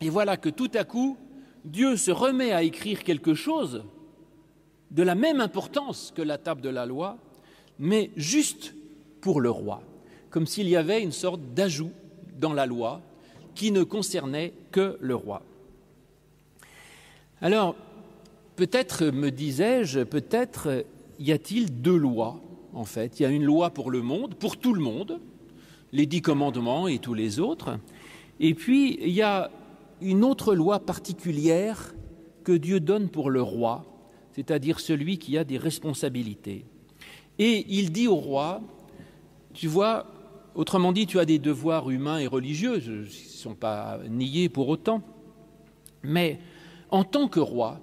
et 0.00 0.10
voilà 0.10 0.36
que 0.36 0.48
tout 0.48 0.70
à 0.74 0.84
coup, 0.84 1.16
Dieu 1.64 1.96
se 1.96 2.10
remet 2.10 2.52
à 2.52 2.62
écrire 2.62 3.02
quelque 3.02 3.34
chose 3.34 3.84
de 4.90 5.02
la 5.02 5.14
même 5.14 5.40
importance 5.40 6.12
que 6.14 6.22
la 6.22 6.38
table 6.38 6.60
de 6.60 6.68
la 6.68 6.86
loi, 6.86 7.18
mais 7.78 8.10
juste 8.16 8.74
pour 9.20 9.40
le 9.40 9.50
roi, 9.50 9.82
comme 10.30 10.46
s'il 10.46 10.68
y 10.68 10.76
avait 10.76 11.02
une 11.02 11.12
sorte 11.12 11.40
d'ajout 11.54 11.90
dans 12.38 12.52
la 12.52 12.66
loi 12.66 13.00
qui 13.54 13.72
ne 13.72 13.82
concernait 13.82 14.52
que 14.70 14.96
le 15.00 15.14
roi. 15.14 15.42
Alors, 17.40 17.74
peut-être, 18.54 19.06
me 19.06 19.30
disais-je, 19.30 20.00
peut-être 20.00 20.84
y 21.18 21.32
a-t-il 21.32 21.80
deux 21.82 21.96
lois, 21.96 22.40
en 22.76 22.84
fait. 22.84 23.18
Il 23.18 23.22
y 23.22 23.26
a 23.26 23.30
une 23.30 23.44
loi 23.44 23.70
pour 23.70 23.90
le 23.90 24.02
monde, 24.02 24.34
pour 24.34 24.56
tout 24.58 24.74
le 24.74 24.80
monde, 24.80 25.20
les 25.92 26.06
dix 26.06 26.20
commandements 26.20 26.88
et 26.88 26.98
tous 26.98 27.14
les 27.14 27.40
autres, 27.40 27.78
et 28.38 28.54
puis 28.54 28.98
il 29.00 29.12
y 29.12 29.22
a 29.22 29.50
une 30.02 30.24
autre 30.24 30.54
loi 30.54 30.78
particulière 30.78 31.94
que 32.44 32.52
Dieu 32.52 32.80
donne 32.80 33.08
pour 33.08 33.30
le 33.30 33.40
roi, 33.40 33.84
c'est-à-dire 34.32 34.78
celui 34.78 35.18
qui 35.18 35.38
a 35.38 35.44
des 35.44 35.56
responsabilités. 35.56 36.66
Et 37.38 37.64
il 37.68 37.92
dit 37.92 38.08
au 38.08 38.16
roi, 38.16 38.60
tu 39.54 39.68
vois, 39.68 40.06
autrement 40.54 40.92
dit, 40.92 41.06
tu 41.06 41.18
as 41.18 41.24
des 41.24 41.38
devoirs 41.38 41.88
humains 41.90 42.18
et 42.18 42.26
religieux, 42.26 42.82
ils 42.84 43.00
ne 43.00 43.06
sont 43.06 43.54
pas 43.54 43.98
niés 44.08 44.48
pour 44.48 44.68
autant, 44.68 45.02
mais 46.02 46.38
En 46.88 47.02
tant 47.02 47.26
que 47.26 47.40
roi, 47.40 47.80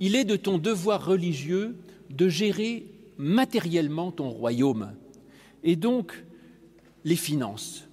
il 0.00 0.14
est 0.14 0.26
de 0.26 0.36
ton 0.36 0.58
devoir 0.58 1.02
religieux 1.04 1.76
de 2.10 2.28
gérer 2.28 2.84
matériellement 3.18 4.10
ton 4.10 4.30
royaume 4.30 4.92
et 5.62 5.76
donc 5.76 6.24
les 7.04 7.16
finances. 7.16 7.88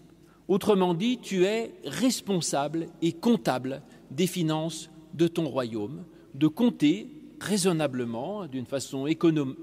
Autrement 0.47 0.93
dit, 0.93 1.19
tu 1.21 1.45
es 1.45 1.73
responsable 1.85 2.87
et 3.01 3.13
comptable 3.13 3.81
des 4.09 4.27
finances 4.27 4.89
de 5.13 5.27
ton 5.27 5.47
royaume, 5.47 6.03
de 6.33 6.47
compter 6.47 7.07
raisonnablement, 7.39 8.47
d'une 8.47 8.65
façon 8.65 9.07
économe, 9.07 9.55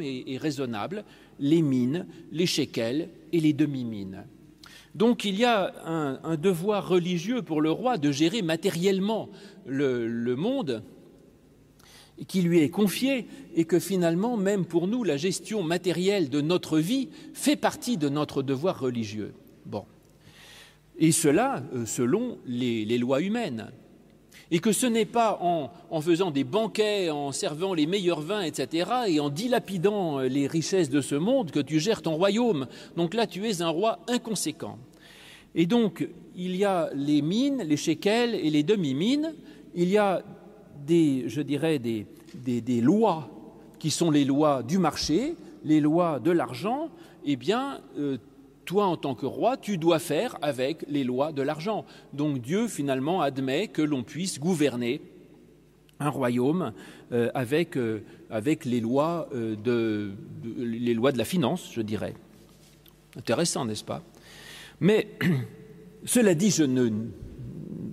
et, 0.00 0.38
raisonnable, 0.38 1.04
les 1.38 1.62
mines, 1.62 2.06
les 2.32 2.46
shekels 2.46 3.10
et 3.32 3.40
les 3.40 3.52
demi-mines. 3.52 4.24
Donc 4.94 5.24
il 5.24 5.36
y 5.36 5.44
a 5.44 5.72
un, 5.86 6.36
devoir 6.36 6.88
religieux 6.88 7.42
pour 7.42 7.60
le 7.60 7.70
roi 7.70 7.98
de 7.98 8.10
gérer 8.10 8.42
matériellement 8.42 9.28
le 9.66 10.34
monde 10.34 10.82
qui 12.26 12.42
lui 12.42 12.60
est 12.60 12.70
confié 12.70 13.26
et 13.54 13.64
que 13.64 13.78
finalement, 13.78 14.36
même 14.36 14.64
pour 14.64 14.86
nous, 14.86 15.04
la 15.04 15.16
gestion 15.16 15.62
matérielle 15.62 16.28
de 16.28 16.40
notre 16.40 16.78
vie 16.78 17.08
fait 17.32 17.56
partie 17.56 17.96
de 17.96 18.08
notre 18.08 18.42
devoir 18.42 18.78
religieux. 18.78 19.32
Bon. 19.66 19.84
Et 20.98 21.12
cela 21.12 21.62
euh, 21.74 21.86
selon 21.86 22.38
les, 22.46 22.98
lois 22.98 23.22
humaines. 23.22 23.70
Et 24.52 24.58
que 24.58 24.72
ce 24.72 24.86
n'est 24.86 25.06
pas 25.06 25.38
en, 25.40 25.70
en, 25.90 26.00
faisant 26.00 26.30
des 26.30 26.44
banquets, 26.44 27.08
en 27.08 27.32
servant 27.32 27.72
les 27.72 27.86
meilleurs 27.86 28.20
vins, 28.20 28.42
etc., 28.42 28.90
et 29.06 29.20
en 29.20 29.30
dilapidant 29.30 30.18
euh, 30.18 30.28
les 30.28 30.46
richesses 30.46 30.90
de 30.90 31.00
ce 31.00 31.14
monde 31.14 31.52
que 31.52 31.60
tu 31.60 31.80
gères 31.80 32.02
ton 32.02 32.16
royaume. 32.16 32.66
Donc 32.96 33.14
là, 33.14 33.26
tu 33.26 33.48
es 33.48 33.62
un 33.62 33.68
roi 33.68 34.00
inconséquent. 34.08 34.78
Et 35.54 35.66
donc, 35.66 36.06
il 36.36 36.54
y 36.56 36.64
a 36.64 36.90
les 36.94 37.22
mines, 37.22 37.62
les 37.62 37.76
shekels 37.76 38.34
et 38.34 38.50
les 38.50 38.62
demi-mines. 38.62 39.34
Il 39.74 39.88
y 39.88 39.98
a 39.98 40.22
des, 40.86 41.24
je 41.28 41.42
dirais, 41.42 41.78
des, 41.78 42.06
des, 42.34 42.80
lois 42.80 43.28
qui 43.78 43.90
sont 43.90 44.10
les 44.10 44.24
lois 44.24 44.62
du 44.62 44.78
marché, 44.78 45.34
les 45.64 45.80
lois 45.80 46.20
de 46.20 46.30
l'argent, 46.30 46.88
eh 47.24 47.36
bien, 47.36 47.80
euh, 47.98 48.18
toi, 48.64 48.86
en 48.86 48.96
tant 48.96 49.14
que 49.14 49.26
roi, 49.26 49.56
tu 49.56 49.78
dois 49.78 49.98
faire 49.98 50.38
avec 50.42 50.84
les 50.88 51.04
lois 51.04 51.32
de 51.32 51.42
l'argent. 51.42 51.84
Donc 52.12 52.40
Dieu, 52.40 52.68
finalement, 52.68 53.20
admet 53.20 53.68
que 53.68 53.82
l'on 53.82 54.02
puisse 54.02 54.38
gouverner 54.38 55.00
un 55.98 56.08
royaume 56.08 56.72
euh, 57.12 57.30
avec, 57.34 57.76
euh, 57.76 58.02
avec 58.30 58.64
les, 58.64 58.80
lois, 58.80 59.28
de, 59.32 60.12
les 60.44 60.94
lois 60.94 61.12
de 61.12 61.18
la 61.18 61.24
finance, 61.24 61.70
je 61.72 61.82
dirais. 61.82 62.14
Intéressant, 63.16 63.64
n'est-ce 63.64 63.84
pas? 63.84 64.02
Mais, 64.80 65.08
cela 66.04 66.34
dit, 66.34 66.50
je 66.50 66.64
ne 66.64 66.90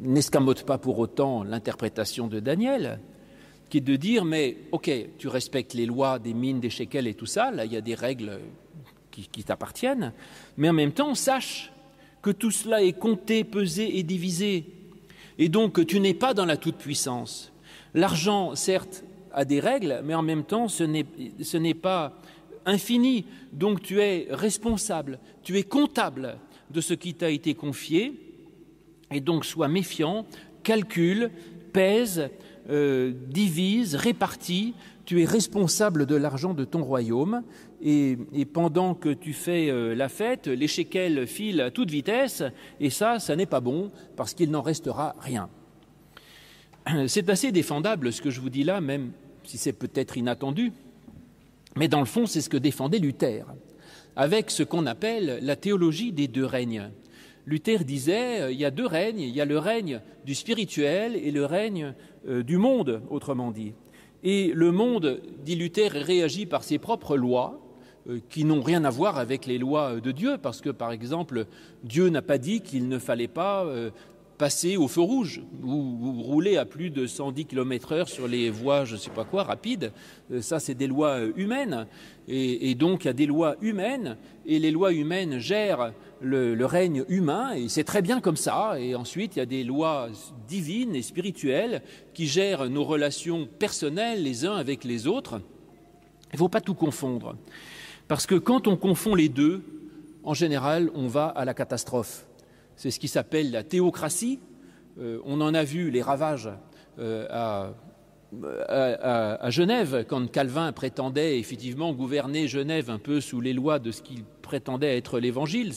n'escamote 0.02 0.64
pas 0.64 0.78
pour 0.78 1.00
autant 1.00 1.44
l'interprétation 1.44 2.28
de 2.28 2.40
Daniel, 2.40 3.00
qui 3.70 3.78
est 3.78 3.82
de 3.82 3.96
dire 3.96 4.26
mais 4.26 4.58
ok, 4.72 4.90
tu 5.18 5.28
respectes 5.28 5.74
les 5.74 5.86
lois 5.86 6.20
des 6.20 6.34
mines, 6.34 6.60
des 6.60 6.70
shekels 6.70 7.08
et 7.08 7.14
tout 7.14 7.26
ça, 7.26 7.52
là 7.52 7.66
il 7.66 7.74
y 7.74 7.78
a 7.78 7.82
des 7.82 7.96
règles 7.96 8.40
qui, 9.12 9.28
qui 9.28 9.44
t'appartiennent, 9.44 10.14
mais 10.58 10.70
en 10.70 10.74
même 10.74 10.92
temps 10.92 11.16
sache 11.16 11.72
que 12.22 12.32
tout 12.32 12.52
cela 12.52 12.84
est 12.84 12.98
compté, 12.98 13.44
pesé 13.44 13.98
et 13.98 14.04
divisé, 14.04 14.66
et 15.38 15.50
donc 15.50 15.86
tu 15.86 16.00
n'es 16.00 16.14
pas 16.14 16.34
dans 16.34 16.46
la 16.46 16.58
toute-puissance. 16.58 17.52
L'argent, 17.94 18.56
certes, 18.56 19.04
a 19.32 19.46
des 19.46 19.60
règles, 19.60 20.02
mais 20.04 20.16
en 20.16 20.24
même 20.24 20.44
temps 20.44 20.68
ce 20.68 20.84
n'est 20.84 21.74
pas 21.74 22.20
infini, 22.66 23.26
donc 23.54 23.82
tu 23.82 24.02
es 24.02 24.28
responsable, 24.30 25.20
tu 25.44 25.58
es 25.58 25.64
comptable 25.64 26.38
de 26.72 26.82
ce 26.82 26.94
qui 26.94 27.14
t'a 27.14 27.30
été 27.30 27.54
confié, 27.54 28.27
et 29.12 29.22
donc 29.22 29.46
sois 29.46 29.68
méfiant, 29.68 30.26
calcule, 30.64 31.32
pèse, 31.74 32.30
euh, 32.70 33.14
divise, 33.30 33.96
répartit, 33.96 34.74
tu 35.06 35.22
es 35.22 35.26
responsable 35.26 36.06
de 36.06 36.16
l'argent 36.16 36.54
de 36.54 36.66
ton 36.66 36.84
royaume, 36.84 37.44
et, 37.82 38.18
pendant 38.52 38.94
que 38.94 39.10
tu 39.10 39.34
fais 39.34 39.70
euh, 39.70 39.96
la 39.96 40.10
fête, 40.10 40.48
les 40.48 40.68
shekels 40.68 41.28
filent 41.28 41.62
à 41.62 41.72
toute 41.72 41.90
vitesse, 41.90 42.44
et 42.80 42.90
ça, 42.90 43.20
ça 43.20 43.36
n'est 43.36 43.46
pas 43.46 43.62
bon, 43.62 43.92
parce 44.16 44.34
qu'il 44.34 44.52
n'en 44.52 44.62
restera 44.62 45.16
rien. 45.20 45.50
C'est 47.08 47.30
assez 47.30 47.52
défendable 47.52 48.12
ce 48.12 48.22
que 48.22 48.30
je 48.30 48.42
vous 48.42 48.50
dis 48.50 48.64
là, 48.64 48.82
même 48.82 49.12
si 49.44 49.58
c'est 49.58 49.74
peut-être 49.74 50.18
inattendu, 50.18 50.74
mais 51.78 51.88
dans 51.88 52.00
le 52.00 52.06
fond, 52.06 52.26
c'est 52.26 52.42
ce 52.42 52.50
que 52.50 52.58
défendait 52.58 53.00
Luther, 53.00 53.46
avec 54.16 54.52
ce 54.52 54.64
qu'on 54.64 54.86
appelle 54.86 55.40
la 55.42 55.56
théologie 55.56 56.12
des 56.12 56.28
deux 56.28 56.46
règnes. 56.46 56.90
Luther 57.48 57.86
disait 57.86 58.42
euh, 58.42 58.52
il 58.52 58.60
y 58.60 58.66
a 58.66 58.72
deux 58.72 58.86
règnes, 58.86 59.22
il 59.22 59.34
y 59.34 59.42
a 59.42 59.46
le 59.46 59.58
règne 59.58 60.02
du 60.26 60.36
spirituel 60.36 61.16
et 61.16 61.32
le 61.32 61.46
règne 61.46 61.94
euh, 62.28 62.44
du 62.44 62.58
monde, 62.58 63.02
autrement 63.10 63.52
dit. 63.52 63.74
Et 64.24 64.52
le 64.54 64.72
monde, 64.72 65.22
dit 65.46 65.56
Luther, 65.56 65.92
réagit 65.92 66.46
par 66.46 66.64
ses 66.64 66.78
propres 66.78 67.16
lois, 67.16 67.62
euh, 68.10 68.20
qui 68.30 68.44
n'ont 68.44 68.62
rien 68.62 68.84
à 68.84 68.90
voir 68.90 69.18
avec 69.18 69.46
les 69.46 69.58
lois 69.58 70.02
de 70.02 70.12
Dieu, 70.12 70.38
parce 70.38 70.60
que, 70.60 70.70
par 70.70 70.92
exemple, 70.92 71.46
Dieu 71.84 72.10
n'a 72.10 72.22
pas 72.22 72.38
dit 72.38 72.60
qu'il 72.60 72.90
ne 72.90 73.00
fallait 73.00 73.30
pas 73.30 73.66
passer 74.38 74.76
au 74.78 74.88
feu 74.88 75.02
rouge 75.02 75.42
ou, 75.64 76.22
rouler 76.22 76.58
à 76.58 76.66
plus 76.66 76.90
de 76.90 77.08
110 77.08 77.46
km 77.46 77.94
heure 77.94 78.10
sur 78.10 78.28
les 78.28 78.50
voies, 78.50 78.86
je 78.86 78.94
ne 78.94 79.00
sais 79.00 79.10
pas 79.10 79.24
quoi, 79.24 79.44
rapides. 79.44 79.92
Ça, 80.42 80.60
c'est 80.60 80.76
des 80.76 80.88
lois 80.88 81.22
humaines. 81.36 81.88
Et, 82.28 82.70
et, 82.70 82.76
donc, 82.76 83.06
il 83.06 83.08
y 83.08 83.10
a 83.10 83.14
des 83.14 83.26
lois 83.26 83.56
humaines, 83.62 84.18
et 84.46 84.60
les 84.60 84.72
lois 84.72 84.92
humaines 84.92 85.40
gèrent 85.40 85.94
le, 86.22 86.66
règne 86.66 87.04
humain, 87.08 87.54
et 87.54 87.70
c'est 87.70 87.84
très 87.84 88.02
bien 88.02 88.22
comme 88.22 88.38
ça. 88.38 88.80
Et 88.80 88.96
ensuite, 88.96 89.36
il 89.36 89.40
y 89.40 89.42
a 89.42 89.46
des 89.46 89.64
lois 89.64 90.10
divines 90.48 90.96
et 90.96 91.02
spirituelles 91.02 91.82
qui 92.14 92.28
gèrent 92.28 92.70
nos 92.70 92.84
relations 92.84 93.48
personnelles 93.60 94.24
les 94.24 94.46
uns 94.46 94.56
avec 94.56 94.84
les 94.84 95.08
autres. 95.08 95.42
Il 96.32 96.36
ne 96.36 96.38
faut 96.40 96.50
pas 96.50 96.62
tout 96.62 96.76
confondre. 96.76 97.36
Parce 98.08 98.26
que 98.26 98.36
quand 98.36 98.68
on 98.68 98.78
confond 98.78 99.16
les 99.16 99.30
deux, 99.30 99.64
en 100.24 100.34
général, 100.34 100.90
on 100.94 101.08
va 101.08 101.28
à 101.28 101.46
la 101.46 101.54
catastrophe. 101.54 102.26
C'est 102.76 102.92
ce 102.92 103.00
qui 103.00 103.08
s'appelle 103.08 103.52
la 103.52 103.64
théocratie. 103.64 104.40
Euh, 105.00 105.20
on 105.26 105.42
en 105.42 105.54
a 105.54 105.64
vu 105.64 105.90
les 105.90 106.02
ravages 106.02 106.50
euh, 107.00 107.28
à, 107.30 107.74
à, 108.68 109.50
Genève, 109.50 110.06
quand 110.08 110.30
Calvin 110.30 110.72
prétendait 110.72 111.40
effectivement 111.40 111.94
gouverner 111.94 112.48
Genève 112.48 112.90
un 112.90 113.00
peu 113.00 113.22
sous 113.22 113.42
les 113.42 113.54
lois 113.54 113.80
de 113.80 113.92
ce 113.92 114.02
qu'il 114.02 114.24
prétendait 114.42 114.98
être 114.98 115.20
l'Évangile. 115.20 115.74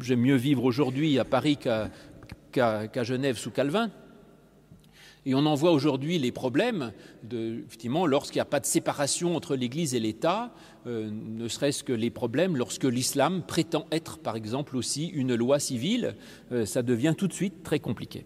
J'aime 0.00 0.20
mieux 0.20 0.36
vivre 0.36 0.64
aujourd'hui 0.64 1.18
à 1.18 1.24
Paris 1.24 1.58
qu'à 2.52 3.02
Genève 3.04 3.36
sous 3.36 3.50
Calvin. 3.50 3.90
Et 5.26 5.34
on 5.34 5.44
en 5.44 5.54
voit 5.54 5.72
aujourd'hui 5.72 6.18
les 6.18 6.32
problèmes, 6.32 6.92
de, 7.22 7.62
effectivement, 7.66 8.06
lorsqu'il 8.06 8.38
n'y 8.38 8.42
a 8.42 8.46
pas 8.46 8.60
de 8.60 8.66
séparation 8.66 9.36
entre 9.36 9.56
l'Église 9.56 9.94
et 9.94 10.00
l'État, 10.00 10.54
euh, 10.86 11.10
ne 11.12 11.48
serait-ce 11.48 11.84
que 11.84 11.92
les 11.92 12.08
problèmes 12.08 12.56
lorsque 12.56 12.84
l'islam 12.84 13.42
prétend 13.46 13.86
être, 13.92 14.18
par 14.18 14.36
exemple, 14.36 14.74
aussi 14.74 15.08
une 15.08 15.34
loi 15.34 15.58
civile, 15.58 16.14
euh, 16.50 16.64
ça 16.64 16.82
devient 16.82 17.14
tout 17.14 17.28
de 17.28 17.34
suite 17.34 17.62
très 17.62 17.78
compliqué. 17.78 18.24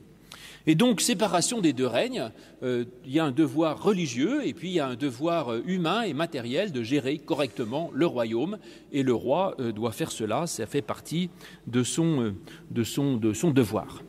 Et 0.66 0.76
donc, 0.76 1.00
séparation 1.00 1.60
des 1.60 1.72
deux 1.72 1.86
règnes, 1.86 2.30
euh, 2.62 2.84
il 3.04 3.12
y 3.12 3.18
a 3.18 3.24
un 3.24 3.32
devoir 3.32 3.82
religieux 3.82 4.46
et 4.46 4.54
puis 4.54 4.68
il 4.68 4.74
y 4.74 4.80
a 4.80 4.86
un 4.86 4.94
devoir 4.94 5.52
euh, 5.52 5.62
humain 5.66 6.02
et 6.02 6.12
matériel 6.12 6.70
de 6.70 6.84
gérer 6.84 7.18
correctement 7.18 7.90
le 7.92 8.06
royaume. 8.06 8.58
Et 8.92 9.02
le 9.02 9.12
roi 9.12 9.56
euh, 9.58 9.72
doit 9.72 9.90
faire 9.90 10.12
cela, 10.12 10.46
ça 10.46 10.66
fait 10.66 10.82
partie 10.82 11.30
de 11.66 11.82
son, 11.82 12.34
de 12.70 12.84
son, 12.84 13.16
de 13.16 13.32
son 13.32 13.50
devoir. 13.50 14.02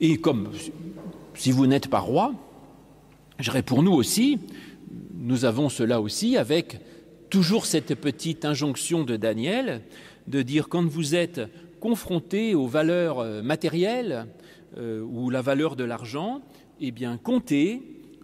Et 0.00 0.16
comme 0.16 0.50
si 1.34 1.52
vous 1.52 1.66
n'êtes 1.66 1.88
pas 1.88 2.00
roi, 2.00 2.32
je 3.38 3.44
dirais 3.44 3.62
pour 3.62 3.82
nous 3.82 3.92
aussi, 3.92 4.38
nous 5.14 5.44
avons 5.44 5.68
cela 5.68 6.00
aussi 6.00 6.38
avec 6.38 6.80
toujours 7.28 7.66
cette 7.66 7.94
petite 7.94 8.44
injonction 8.46 9.04
de 9.04 9.16
Daniel 9.16 9.82
de 10.26 10.40
dire 10.40 10.68
quand 10.68 10.86
vous 10.86 11.14
êtes 11.14 11.40
confronté 11.80 12.54
aux 12.54 12.66
valeurs 12.66 13.42
matérielles, 13.42 14.26
euh, 14.76 15.00
ou 15.02 15.30
la 15.30 15.42
valeur 15.42 15.76
de 15.76 15.84
l'argent, 15.84 16.40
eh 16.80 16.90
bien, 16.90 17.18
compter, 17.18 17.82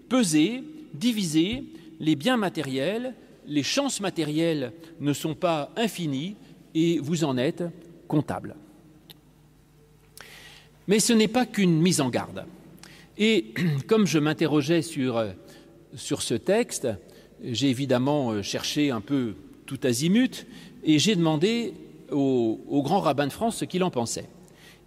peser, 0.09 0.63
diviser 0.95 1.65
les 2.01 2.17
biens 2.17 2.37
matériels, 2.37 3.15
les 3.47 3.63
chances 3.63 4.01
matérielles 4.01 4.73
ne 5.01 5.13
sont 5.13 5.35
pas 5.35 5.73
infinies 5.77 6.37
et 6.75 6.99
vous 7.01 7.25
en 7.25 7.37
êtes 7.37 7.65
comptable. 8.07 8.57
Mais 10.87 11.01
ce 11.01 11.13
n'est 11.13 11.29
pas 11.29 11.45
qu'une 11.45 11.81
mise 11.81 12.01
en 12.01 12.09
garde. 12.09 12.47
Et 13.19 13.53
comme 13.87 14.07
je 14.07 14.19
m'interrogeais 14.19 14.83
sur, 14.83 15.23
sur 15.95 16.23
ce 16.23 16.35
texte, 16.35 16.89
j'ai 17.45 17.69
évidemment 17.69 18.31
euh, 18.31 18.43
cherché 18.43 18.91
un 18.91 19.01
peu 19.01 19.35
tout 19.67 19.79
azimut 19.83 20.47
et 20.83 20.99
j'ai 20.99 21.15
demandé 21.15 21.75
au, 22.11 22.61
au, 22.69 22.83
grand 22.83 23.01
rabbin 23.01 23.27
de 23.27 23.33
France 23.33 23.59
ce 23.59 23.65
qu'il 23.65 23.85
en 23.85 23.91
pensait. 23.91 24.29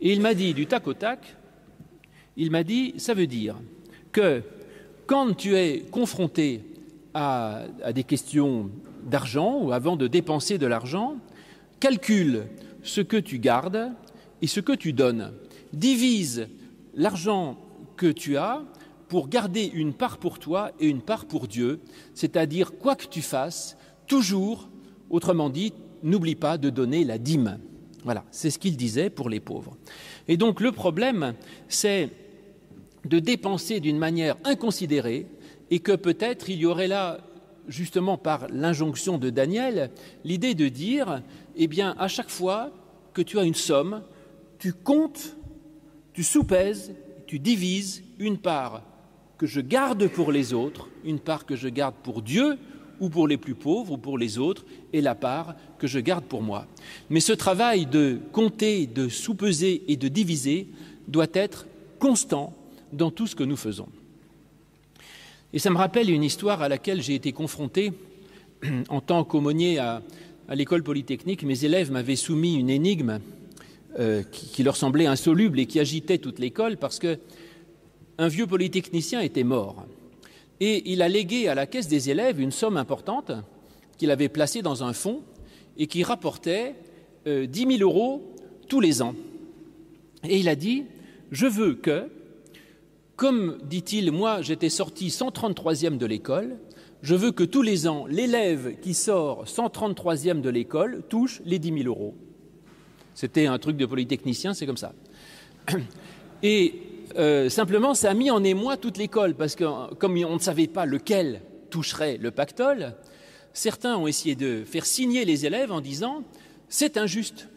Et 0.01 0.12
il 0.12 0.22
m'a 0.22 0.34
dit 0.34 0.53
du 0.53 0.65
tac 0.65 0.88
au 0.88 0.94
tac 0.94 1.38
il 2.42 2.50
m'a 2.50 2.64
dit, 2.64 2.96
ça 2.98 3.14
veut 3.14 3.28
dire 3.28 3.56
que 4.12 4.42
quand 5.06 5.38
tu 5.38 5.56
es 5.56 5.82
confronté 5.92 6.64
à, 7.14 7.66
des 7.94 8.04
questions 8.04 8.72
d'argent 9.06 9.60
ou 9.62 9.72
avant 9.72 9.96
de 9.96 10.08
dépenser 10.08 10.58
de 10.58 10.66
l'argent, 10.66 11.18
calcule 11.80 12.48
ce 12.82 13.02
que 13.02 13.18
tu 13.18 13.38
gardes 13.38 13.92
et 14.42 14.48
ce 14.48 14.60
que 14.60 14.72
tu 14.72 14.92
donnes. 14.92 15.34
Divise 15.72 16.48
l'argent 16.96 17.58
que 17.96 18.08
tu 18.08 18.38
as 18.38 18.64
pour 19.08 19.28
garder 19.28 19.70
une 19.72 19.94
part 19.94 20.18
pour 20.18 20.40
toi 20.40 20.72
et 20.80 20.88
une 20.88 21.02
part 21.02 21.26
pour 21.26 21.48
Dieu, 21.48 21.80
c'est-à-dire 22.16 22.74
quoi 22.80 22.96
que 22.96 23.06
tu 23.06 23.22
fasses, 23.22 23.78
toujours, 24.08 24.68
autrement 25.12 25.52
dit, 25.52 25.74
n'oublie 26.02 26.36
pas 26.36 26.58
de 26.58 26.72
donner 26.72 27.04
la 27.04 27.20
dîme. 27.20 27.60
Voilà, 28.04 28.26
c'est 28.32 28.50
ce 28.50 28.58
qu'il 28.58 28.78
disait 28.78 29.12
pour 29.12 29.30
les 29.30 29.40
pauvres. 29.40 29.78
Et 30.28 30.38
donc 30.38 30.60
le 30.60 30.72
problème, 30.72 31.36
c'est 31.68 32.10
de 33.05 33.20
dépenser 33.20 33.79
d'une 33.79 33.98
manière 33.98 34.38
inconsidérée 34.43 35.27
et 35.70 35.79
que 35.79 35.93
peut-être 35.93 36.50
il 36.50 36.60
y 36.60 36.65
aurait 36.65 36.88
là, 36.88 37.20
justement 37.67 38.17
par 38.17 38.48
l'injonction 38.50 39.17
de 39.17 39.29
Daniel, 39.29 39.91
l'idée 40.24 40.53
de 40.53 40.67
dire, 40.67 41.22
eh 41.55 41.67
bien, 41.67 41.96
à 41.98 42.08
chaque 42.08 42.29
fois 42.29 42.72
que 43.13 43.22
tu 43.22 43.39
as 43.39 43.43
une 43.43 43.55
somme, 43.55 44.03
tu 44.60 44.74
comptes, 44.74 45.36
tu 46.13 46.24
soupèses, 46.24 46.93
tu 47.25 47.39
divises 47.39 48.03
une 48.20 48.38
part 48.38 48.84
que 49.38 49.48
je 49.48 49.62
garde 49.62 50.08
pour 50.08 50.31
les 50.31 50.53
autres, 50.53 50.89
une 51.03 51.20
part 51.20 51.46
que 51.46 51.55
je 51.55 51.67
garde 51.67 51.96
pour 52.03 52.22
Dieu, 52.22 52.58
ou 53.00 53.10
pour 53.10 53.27
les 53.27 53.38
plus 53.38 53.55
pauvres, 53.55 53.93
ou 53.93 53.98
pour 53.98 54.20
les 54.20 54.38
autres, 54.38 54.63
et 54.93 55.01
la 55.01 55.15
part 55.15 55.55
que 55.79 55.88
je 55.88 56.00
garde 56.00 56.25
pour 56.25 56.43
moi. 56.43 56.67
Mais 57.10 57.20
ce 57.20 57.34
travail 57.34 57.88
de 57.88 58.20
compter, 58.31 58.86
de 58.86 59.10
soupeser 59.10 59.84
et 59.88 59.98
de 59.98 60.08
diviser 60.08 60.67
doit 61.08 61.27
être 61.34 61.65
constant 61.98 62.53
dans 62.94 63.12
tout 63.12 63.28
ce 63.28 63.36
que 63.36 63.44
nous 63.44 63.58
faisons. 63.58 63.88
Et 65.54 65.60
ça 65.60 65.70
me 65.70 65.78
rappelle 65.78 66.10
une 66.10 66.24
histoire 66.24 66.62
à 66.62 66.70
laquelle 66.70 67.02
j'ai 67.02 67.16
été 67.16 67.32
confronté 67.34 67.92
en 68.90 69.02
tant 69.02 69.24
qu'aumônier 69.24 69.80
à, 69.80 70.02
l'école 70.50 70.84
polytechnique. 70.84 71.44
Mes 71.44 71.64
élèves 71.64 71.92
m'avaient 71.92 72.18
soumis 72.18 72.56
une 72.56 72.70
énigme 72.70 73.20
euh, 74.00 74.22
qui, 74.24 74.64
leur 74.64 74.76
semblait 74.76 75.06
insoluble 75.06 75.60
et 75.60 75.66
qui 75.66 75.80
agitait 75.80 76.18
toute 76.18 76.40
l'école 76.40 76.78
parce 76.78 77.00
que 77.00 77.20
un 78.18 78.28
vieux 78.28 78.48
polytechnicien 78.48 79.22
était 79.22 79.46
mort 79.46 79.86
et 80.60 80.92
il 80.92 81.02
a 81.02 81.08
légué 81.08 81.48
à 81.48 81.56
la 81.56 81.66
caisse 81.66 81.88
des 81.88 82.10
élèves 82.10 82.40
une 82.40 82.52
somme 82.52 82.78
importante 82.78 83.32
qu'il 83.98 84.12
avait 84.12 84.30
placée 84.30 84.62
dans 84.62 84.84
un 84.84 84.94
fonds 84.94 85.24
et 85.78 85.88
qui 85.88 86.04
rapportait 86.04 86.76
euh, 87.28 87.46
10 87.46 87.78
000 87.78 87.82
euros 87.82 88.36
tous 88.68 88.80
les 88.80 89.02
ans. 89.02 89.16
Et 90.28 90.40
il 90.40 90.50
a 90.50 90.56
dit 90.56 90.84
Je 91.32 91.48
veux 91.48 91.74
que, 91.74 92.10
comme 93.22 93.60
dit-il, 93.62 94.12
moi 94.12 94.42
j'étais 94.42 94.70
sorti 94.70 95.10
133e 95.10 96.00
de 96.00 96.08
l'école, 96.08 96.58
je 97.04 97.13
veux 97.13 97.32
que 97.32 97.44
tous 97.44 97.62
les 97.62 97.88
ans, 97.88 98.08
l'élève 98.08 98.80
qui 98.80 98.96
sort 98.96 99.46
133e 99.46 100.42
de 100.42 100.50
l'école 100.50 101.04
touche 101.08 101.40
les 101.46 101.60
10 101.60 101.84
000 101.84 101.86
euros. 101.86 102.16
C'était 103.13 103.46
un 103.46 103.60
truc 103.60 103.78
de 103.78 103.86
polytechnicien, 103.86 104.56
c'est 104.56 104.66
comme 104.66 104.75
ça. 104.75 104.94
Et 106.42 106.74
euh, 107.16 107.48
simplement, 107.50 107.94
ça 107.94 108.10
a 108.10 108.16
mis 108.16 108.32
en 108.32 108.44
émoi 108.44 108.75
toute 108.78 108.98
l'école, 108.98 109.36
parce 109.36 109.54
que 109.54 109.94
comme 109.94 110.18
on 110.18 110.34
ne 110.34 110.40
savait 110.40 110.66
pas 110.66 110.88
lequel 110.88 111.44
toucherait 111.70 112.18
le 112.18 112.32
pactole, 112.32 112.96
certains 113.54 113.98
ont 113.98 114.08
essayé 114.08 114.34
de 114.34 114.63
faire 114.63 114.88
signer 114.88 115.25
les 115.25 115.46
élèves 115.46 115.72
en 115.72 115.82
disant 115.82 116.24
c'est 116.70 116.98
injuste. 116.98 117.50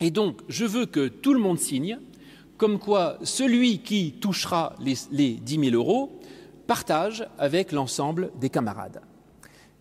Et 0.00 0.10
donc, 0.10 0.40
je 0.48 0.64
veux 0.64 0.86
que 0.86 1.08
tout 1.08 1.34
le 1.34 1.40
monde 1.40 1.58
signe, 1.58 1.98
comme 2.56 2.78
quoi 2.78 3.18
celui 3.22 3.78
qui 3.80 4.12
touchera 4.20 4.76
les, 4.80 4.94
les 5.10 5.34
10 5.34 5.70
000 5.70 5.76
euros 5.76 6.20
partage 6.66 7.26
avec 7.38 7.72
l'ensemble 7.72 8.30
des 8.40 8.50
camarades. 8.50 9.02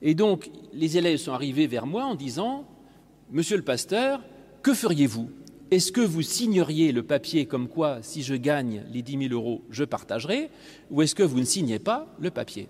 Et 0.02 0.16
donc, 0.16 0.50
les 0.74 0.98
élèves 0.98 1.18
sont 1.18 1.34
arrivés 1.34 1.68
vers 1.68 1.86
moi 1.86 2.06
en 2.06 2.16
disant 2.16 2.66
Monsieur 3.32 3.56
le 3.56 3.64
pasteur, 3.64 4.22
que 4.62 4.74
feriez-vous? 4.74 5.30
Est-ce 5.72 5.94
que 5.94 6.02
vous 6.02 6.22
signeriez 6.22 6.92
le 6.92 7.02
papier 7.02 7.46
comme 7.46 7.70
quoi, 7.70 8.00
si 8.02 8.24
je 8.24 8.36
gagne 8.36 8.84
les 8.92 9.02
10 9.02 9.30
000 9.30 9.34
euros, 9.34 9.62
je 9.70 9.86
partagerai, 9.86 10.50
ou 10.90 11.02
est-ce 11.02 11.16
que 11.16 11.24
vous 11.24 11.40
ne 11.40 11.46
signez 11.46 11.80
pas 11.80 12.14
le 12.20 12.30
papier? 12.30 12.68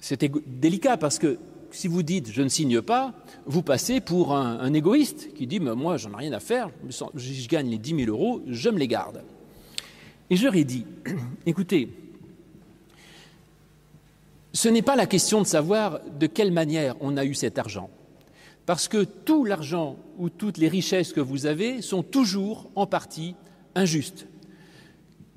C'était 0.00 0.30
délicat 0.46 0.98
parce 0.98 1.18
que 1.18 1.38
si 1.70 1.88
vous 1.88 2.02
dites 2.02 2.30
je 2.30 2.42
ne 2.42 2.48
signe 2.48 2.80
pas, 2.82 3.14
vous 3.46 3.62
passez 3.62 4.00
pour 4.00 4.34
un, 4.34 4.72
égoïste 4.72 5.32
qui 5.34 5.46
dit 5.46 5.60
mais 5.60 5.74
moi 5.74 5.96
j'en 5.96 6.12
ai 6.12 6.16
rien 6.16 6.32
à 6.32 6.40
faire, 6.40 6.70
je 6.88 7.48
gagne 7.48 7.70
les 7.70 7.78
10 7.78 8.04
000 8.04 8.10
euros, 8.10 8.42
je 8.46 8.70
me 8.70 8.78
les 8.78 8.88
garde. 8.88 9.22
Et 10.28 10.36
je 10.36 10.44
leur 10.44 10.54
ai 10.54 10.64
dit 10.64 10.84
écoutez, 11.46 11.88
ce 14.52 14.68
n'est 14.68 14.82
pas 14.82 14.96
la 14.96 15.06
question 15.06 15.40
de 15.40 15.46
savoir 15.46 16.00
de 16.18 16.26
quelle 16.26 16.52
manière 16.52 16.96
on 17.00 17.16
a 17.16 17.24
eu 17.24 17.34
cet 17.34 17.58
argent 17.58 17.90
parce 18.70 18.86
que 18.86 19.02
tout 19.02 19.44
l'argent 19.44 19.96
ou 20.16 20.30
toutes 20.30 20.56
les 20.56 20.68
richesses 20.68 21.12
que 21.12 21.20
vous 21.20 21.46
avez 21.46 21.82
sont 21.82 22.04
toujours 22.04 22.70
en 22.76 22.86
partie 22.86 23.34
injustes. 23.74 24.28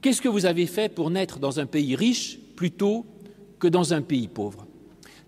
Qu'est-ce 0.02 0.22
que 0.22 0.30
vous 0.30 0.46
avez 0.46 0.67
fait 0.67 0.88
pour 0.88 1.10
naître 1.10 1.39
dans 1.39 1.60
un 1.60 1.65
pays 1.65 1.96
riche 1.96 2.38
plutôt 2.56 3.08
que 3.58 3.67
dans 3.67 3.93
un 3.93 4.04
pays 4.04 4.28
pauvre? 4.28 4.67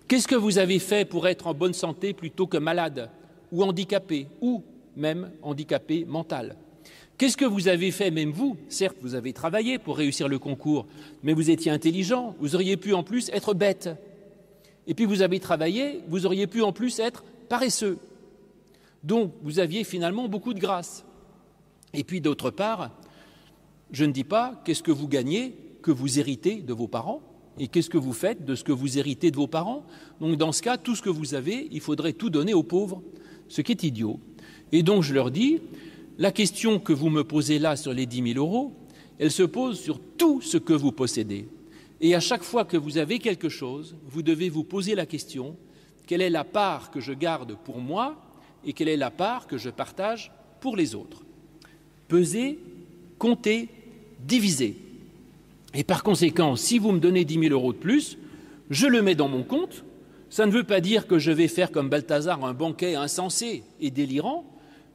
Qu'est-ce 0.08 0.28
que 0.28 0.36
vous 0.36 0.58
avez 0.58 0.78
fait 0.78 1.04
pour 1.04 1.26
être 1.26 1.48
en 1.48 1.54
bonne 1.54 1.72
santé 1.72 2.12
plutôt 2.12 2.46
que 2.46 2.58
malade 2.58 3.10
ou 3.50 3.64
handicapé 3.64 4.28
ou 4.40 4.62
même 4.96 5.32
handicapé 5.42 6.04
mental? 6.04 6.56
Qu'est-ce 7.18 7.36
que 7.36 7.44
vous 7.44 7.66
avez 7.66 7.90
fait, 7.90 8.12
même 8.12 8.30
vous? 8.30 8.56
Certes, 8.68 8.98
vous 9.00 9.16
avez 9.16 9.32
travaillé 9.32 9.78
pour 9.78 9.96
réussir 9.96 10.28
le 10.28 10.38
concours, 10.38 10.86
mais 11.24 11.32
vous 11.32 11.50
étiez 11.50 11.72
intelligent, 11.72 12.36
vous 12.38 12.54
auriez 12.54 12.76
pu 12.76 12.94
en 12.94 13.02
plus 13.02 13.30
être 13.30 13.52
bête. 13.52 13.88
Et 14.86 14.94
puis 14.94 15.06
vous 15.06 15.22
avez 15.22 15.40
travaillé, 15.40 16.02
vous 16.06 16.24
auriez 16.24 16.46
pu 16.46 16.62
en 16.62 16.72
plus 16.72 17.00
être 17.00 17.24
paresseux. 17.48 17.98
Donc 19.02 19.32
vous 19.42 19.58
aviez 19.58 19.82
finalement 19.82 20.28
beaucoup 20.28 20.54
de 20.54 20.60
grâce. 20.60 21.04
Et 21.94 22.04
puis 22.04 22.20
d'autre 22.20 22.50
part, 22.50 22.92
je 23.90 24.04
ne 24.04 24.12
dis 24.12 24.24
pas 24.24 24.60
qu'est-ce 24.64 24.84
que 24.84 24.92
vous 24.92 25.08
gagnez 25.08 25.56
que 25.82 25.90
vous 25.90 26.20
héritez 26.20 26.56
de 26.56 26.72
vos 26.72 26.86
parents 26.86 27.22
et 27.58 27.68
qu'est-ce 27.68 27.90
que 27.90 27.98
vous 27.98 28.12
faites 28.12 28.44
de 28.44 28.54
ce 28.54 28.64
que 28.64 28.72
vous 28.72 28.98
héritez 28.98 29.30
de 29.30 29.36
vos 29.36 29.46
parents? 29.46 29.84
Donc 30.20 30.36
dans 30.36 30.52
ce 30.52 30.62
cas, 30.62 30.76
tout 30.76 30.94
ce 30.94 31.02
que 31.02 31.10
vous 31.10 31.34
avez, 31.34 31.68
il 31.70 31.80
faudrait 31.80 32.12
tout 32.12 32.30
donner 32.30 32.54
aux 32.54 32.62
pauvres, 32.62 33.02
ce 33.48 33.60
qui 33.60 33.72
est 33.72 33.82
idiot. 33.82 34.20
Et 34.72 34.82
donc 34.82 35.02
je 35.02 35.14
leur 35.14 35.30
dis, 35.30 35.60
la 36.18 36.32
question 36.32 36.78
que 36.78 36.92
vous 36.92 37.10
me 37.10 37.24
posez 37.24 37.58
là 37.58 37.76
sur 37.76 37.92
les 37.92 38.06
10 38.06 38.34
000 38.34 38.38
euros, 38.38 38.72
elle 39.18 39.30
se 39.30 39.42
pose 39.42 39.80
sur 39.80 39.98
tout 40.18 40.40
ce 40.40 40.58
que 40.58 40.72
vous 40.72 40.92
possédez. 40.92 41.48
Et 42.00 42.14
à 42.14 42.20
chaque 42.20 42.42
fois 42.42 42.64
que 42.64 42.76
vous 42.76 42.98
avez 42.98 43.18
quelque 43.18 43.48
chose, 43.48 43.96
vous 44.06 44.22
devez 44.22 44.48
vous 44.48 44.64
poser 44.64 44.94
la 44.94 45.06
question, 45.06 45.56
quelle 46.06 46.20
est 46.20 46.30
la 46.30 46.44
part 46.44 46.90
que 46.90 47.00
je 47.00 47.12
garde 47.12 47.56
pour 47.64 47.80
moi 47.80 48.22
et 48.64 48.72
quelle 48.72 48.88
est 48.88 48.96
la 48.96 49.10
part 49.10 49.46
que 49.46 49.58
je 49.58 49.70
partage 49.70 50.30
pour 50.60 50.76
les 50.76 50.94
autres? 50.94 51.24
Peser, 52.08 52.58
compter, 53.18 53.68
diviser. 54.20 54.76
Et 55.76 55.84
par 55.84 56.02
conséquent, 56.02 56.56
si 56.56 56.78
vous 56.78 56.90
me 56.90 57.00
donnez 57.00 57.26
10 57.26 57.48
000 57.48 57.52
euros 57.52 57.74
de 57.74 57.78
plus, 57.78 58.16
je 58.70 58.86
le 58.86 59.02
mets 59.02 59.14
dans 59.14 59.28
mon 59.28 59.42
compte. 59.42 59.84
Ça 60.30 60.46
ne 60.46 60.50
veut 60.50 60.64
pas 60.64 60.80
dire 60.80 61.06
que 61.06 61.18
je 61.18 61.30
vais 61.30 61.48
faire 61.48 61.70
comme 61.70 61.90
Balthazar 61.90 62.42
un 62.46 62.54
banquet 62.54 62.94
insensé 62.94 63.62
et 63.78 63.90
délirant, 63.90 64.46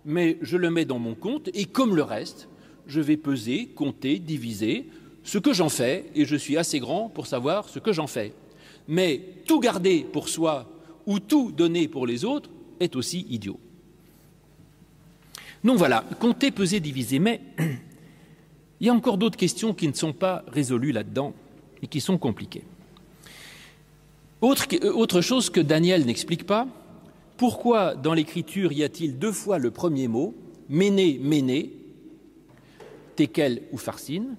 mais 0.06 0.40
je 0.42 0.58
le 0.58 0.72
mets 0.72 0.86
dans 0.86 0.98
mon 0.98 1.14
compte 1.14 1.52
et 1.54 1.66
comme 1.66 1.96
le 1.96 2.02
reste, 2.02 2.50
je 2.88 3.00
vais 3.00 3.16
peser, 3.16 3.68
compter, 3.68 4.18
diviser 4.18 4.88
ce 5.24 5.38
que 5.38 5.54
j'en 5.54 5.70
fais 5.70 6.06
et 6.16 6.26
je 6.26 6.36
suis 6.36 6.58
assez 6.58 6.80
grand 6.80 7.10
pour 7.10 7.28
savoir 7.28 7.70
ce 7.70 7.78
que 7.78 7.94
j'en 7.94 8.08
fais. 8.08 8.34
Mais 8.88 9.22
tout 9.46 9.60
garder 9.60 10.04
pour 10.12 10.30
soi 10.30 10.68
ou 11.06 11.20
tout 11.20 11.52
donner 11.52 11.88
pour 11.88 12.08
les 12.08 12.26
autres 12.26 12.50
est 12.80 12.96
aussi 12.96 13.28
idiot. 13.30 13.60
Donc 15.64 15.78
voilà, 15.78 16.04
compter, 16.20 16.50
peser, 16.50 16.80
diviser. 16.80 17.20
Mais 17.20 17.40
il 18.82 18.88
y 18.88 18.90
a 18.90 18.94
encore 18.94 19.20
d'autres 19.20 19.38
questions 19.38 19.76
qui 19.76 19.88
ne 19.88 19.94
sont 19.94 20.12
pas 20.12 20.44
résolues 20.48 20.92
là-dedans 20.92 21.34
et 21.84 21.88
qui 21.88 22.02
sont 22.02 22.18
compliquées. 22.18 22.64
Autre, 24.42 24.66
autre 24.88 25.22
chose 25.22 25.52
que 25.52 25.62
Daniel 25.62 26.04
n'explique 26.08 26.48
pas, 26.48 26.68
pourquoi 27.38 27.94
dans 27.94 28.16
l'écriture 28.16 28.72
y 28.72 28.84
a-t-il 28.84 29.20
deux 29.20 29.32
fois 29.32 29.60
le 29.60 29.70
premier 29.70 30.08
mot, 30.08 30.34
méné, 30.68 31.20
méné, 31.22 31.72
tekel 33.16 33.62
ou 33.72 33.78
farcine, 33.78 34.36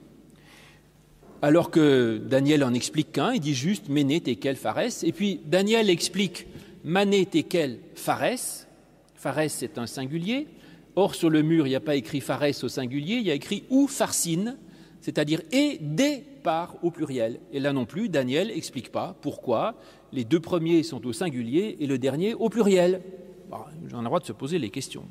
alors 1.41 1.71
que 1.71 2.19
Daniel 2.19 2.65
en 2.65 2.75
explique 2.75 3.13
qu'un, 3.13 3.33
il 3.35 3.41
dit 3.41 3.55
juste 3.55 3.89
méné, 3.89 4.21
tekel, 4.21 4.57
pharès, 4.57 5.05
et 5.05 5.13
puis 5.13 5.41
Daniel 5.45 5.89
explique 5.89 6.47
mané, 6.83 7.27
tekel, 7.27 7.79
pharès, 7.95 8.67
pharès 9.15 9.53
c'est 9.53 9.79
un 9.79 9.87
singulier, 9.87 10.49
or 10.97 11.15
sur 11.15 11.31
le 11.31 11.43
mur 11.43 11.67
il 11.67 11.71
n'y 11.71 11.77
a 11.77 11.81
pas 11.81 11.97
écrit 11.97 12.21
pharès 12.21 12.63
au 12.65 12.69
singulier, 12.69 13.17
il 13.17 13.27
y 13.27 13.31
a 13.31 13.35
écrit 13.35 13.65
ou 13.71 13.87
farcine, 13.87 14.57
c'est-à-dire 15.01 15.41
et 15.53 15.79
des 15.81 16.25
parts 16.43 16.77
au 16.83 16.91
pluriel. 16.91 17.41
Et 17.53 17.61
là 17.61 17.73
non 17.73 17.87
plus, 17.87 18.09
Daniel 18.09 18.49
n'explique 18.49 18.91
pas 18.91 19.17
pourquoi 19.21 19.75
les 20.13 20.25
deux 20.25 20.41
premiers 20.41 20.83
sont 20.83 21.07
au 21.07 21.13
singulier 21.13 21.77
et 21.81 21.87
le 21.87 21.99
dernier 21.99 22.35
au 22.35 22.49
pluriel. 22.49 23.03
Bon, 23.51 23.59
J'en 23.91 23.99
ai 23.99 24.03
le 24.03 24.07
droit 24.07 24.21
de 24.21 24.27
se 24.27 24.33
poser 24.33 24.59
les 24.59 24.71
questions. 24.71 25.05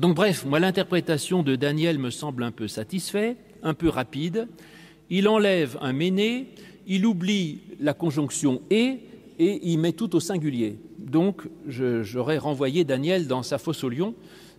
Donc 0.00 0.16
bref, 0.16 0.44
moi 0.44 0.58
l'interprétation 0.58 1.42
de 1.42 1.56
Daniel 1.56 1.98
me 1.98 2.10
semble 2.10 2.42
un 2.42 2.50
peu 2.50 2.68
satisfait, 2.68 3.36
un 3.62 3.74
peu 3.74 3.88
rapide. 3.88 4.48
Il 5.10 5.28
enlève 5.28 5.78
un 5.80 5.92
méné, 5.92 6.48
il 6.86 7.06
oublie 7.06 7.60
la 7.78 7.94
conjonction 7.94 8.62
et 8.70 9.00
et 9.38 9.60
il 9.70 9.78
met 9.78 9.92
tout 9.92 10.14
au 10.14 10.20
singulier. 10.20 10.78
Donc 11.14 11.42
j'aurais 11.68 12.38
renvoyé 12.38 12.82
Daniel 12.82 13.28
dans 13.28 13.44
sa 13.44 13.58
fosse 13.58 13.84
au 13.84 13.88
lion, 13.88 14.16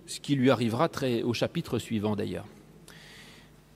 ce 0.07 0.21
qui 0.21 0.35
lui 0.35 0.49
arrivera 0.49 0.87
très, 0.87 1.21
au 1.21 1.33
chapitre 1.33 1.79
suivant 1.79 2.15
d'ailleurs. 2.15 2.45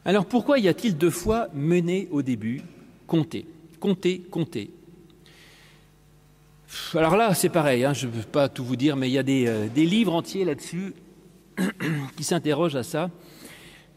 Alors 0.06 0.26
pourquoi 0.26 0.60
y 0.60 0.70
a-t-il 0.70 0.96
deux 0.96 1.10
fois 1.10 1.50
mené 1.54 2.08
au 2.10 2.22
début 2.22 2.62
Compter, 3.06 3.46
compter, 3.82 4.20
compter. 4.32 4.72
Alors 6.94 7.18
là, 7.18 7.34
c'est 7.34 7.50
pareil, 7.50 7.84
hein, 7.84 7.92
je 7.92 8.08
ne 8.08 8.14
veux 8.14 8.24
pas 8.24 8.48
tout 8.48 8.64
vous 8.64 8.78
dire, 8.78 8.96
mais 8.96 9.10
il 9.10 9.14
y 9.14 9.18
a 9.18 9.24
des, 9.24 9.48
euh, 9.48 9.68
des 9.68 9.86
livres 9.86 10.14
entiers 10.14 10.46
là-dessus 10.46 10.94
qui 12.16 12.24
s'interrogent 12.24 12.78
à 12.78 12.84
ça. 12.84 13.12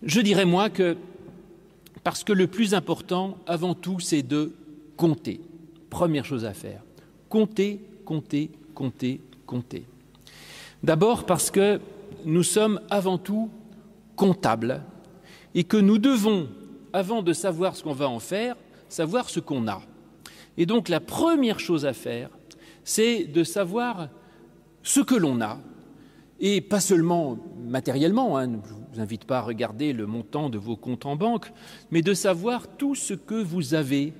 Je 0.03 0.21
dirais 0.21 0.45
moi 0.45 0.71
que 0.71 0.97
parce 2.03 2.25
que 2.25 2.33
le 2.33 2.49
plus 2.49 2.75
important, 2.75 3.39
avant 3.47 3.75
tout, 3.75 4.01
c'est 4.01 4.23
de 4.23 4.55
compter. 4.97 5.41
Première 5.89 6.25
chose 6.25 6.45
à 6.45 6.53
faire. 6.53 6.83
Compter, 7.29 7.79
compter, 8.05 8.51
compter, 8.75 9.21
compter. 9.47 9.85
D'abord 10.83 11.27
parce 11.27 11.51
que 11.51 11.81
nous 12.25 12.43
sommes 12.43 12.81
avant 12.91 13.19
tout 13.19 13.51
comptables 14.17 14.83
et 15.55 15.65
que 15.65 15.77
nous 15.77 15.99
devons, 15.99 16.49
avant 16.93 17.23
de 17.23 17.33
savoir 17.33 17.77
ce 17.77 17.83
qu'on 17.83 17.93
va 17.93 18.09
en 18.09 18.19
faire, 18.19 18.57
savoir 18.89 19.31
ce 19.31 19.41
qu'on 19.41 19.69
a. 19.69 19.83
Et 20.57 20.67
donc 20.67 20.89
la 20.89 21.01
première 21.01 21.61
chose 21.61 21.87
à 21.87 21.93
faire, 21.93 22.31
c'est 22.85 23.25
de 23.25 23.45
savoir 23.45 24.09
ce 24.83 25.01
que 25.01 25.15
l'on 25.15 25.41
a, 25.41 25.59
et 26.41 26.61
pas 26.61 26.81
seulement 26.81 27.39
matériellement, 27.65 28.37
hein, 28.37 28.47
je 28.47 28.75
ne 28.75 28.79
vous 28.95 29.01
invite 29.01 29.25
pas 29.25 29.39
à 29.39 29.43
regarder 29.43 29.93
le 29.93 30.07
montant 30.07 30.51
de 30.51 30.59
vos 30.59 30.77
comptes 30.77 31.07
en 31.07 31.15
banque, 31.15 31.53
mais 31.93 32.03
de 32.03 32.15
savoir 32.15 32.67
tout 32.67 32.97
ce 32.97 33.15
que 33.15 33.41
vous 33.41 33.75
avez 33.75 34.13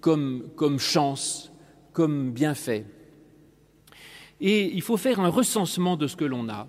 comme 0.00 0.78
chance, 0.78 1.52
comme 1.92 2.30
bienfait. 2.30 2.86
Et 4.40 4.72
il 4.72 4.82
faut 4.82 4.96
faire 4.96 5.20
un 5.20 5.28
recensement 5.28 5.96
de 5.96 6.06
ce 6.06 6.16
que 6.16 6.24
l'on 6.24 6.48
a, 6.48 6.66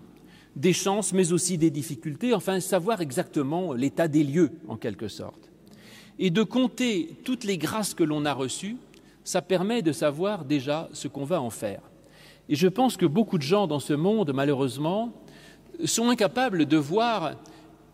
des 0.56 0.74
chances, 0.74 1.14
mais 1.14 1.32
aussi 1.32 1.58
des 1.58 1.70
difficultés, 1.70 2.34
enfin 2.34 2.60
savoir 2.60 3.02
exactement 3.02 3.74
l'état 3.74 4.08
des 4.08 4.24
lieux, 4.24 4.52
en 4.68 4.76
quelque 4.76 5.08
sorte. 5.08 5.50
Et 6.20 6.30
de 6.30 6.44
compter 6.44 7.16
toutes 7.24 7.46
les 7.46 7.58
grâces 7.58 7.94
que 7.94 8.04
l'on 8.04 8.26
a 8.26 8.34
reçues, 8.34 8.78
ça 9.24 9.42
permet 9.42 9.82
de 9.82 9.92
savoir 9.92 10.44
déjà 10.44 10.90
ce 10.94 11.08
qu'on 11.08 11.24
va 11.24 11.42
en 11.42 11.50
faire. 11.50 11.82
Et 12.50 12.56
je 12.56 12.68
pense 12.68 12.98
que 12.98 13.06
beaucoup 13.06 13.38
de 13.38 13.44
gens 13.44 13.68
dans 13.68 13.80
ce 13.80 13.94
monde, 13.94 14.32
malheureusement, 14.34 15.14
sont 15.86 16.10
incapables 16.10 16.66
de 16.66 16.78
voir 16.78 17.36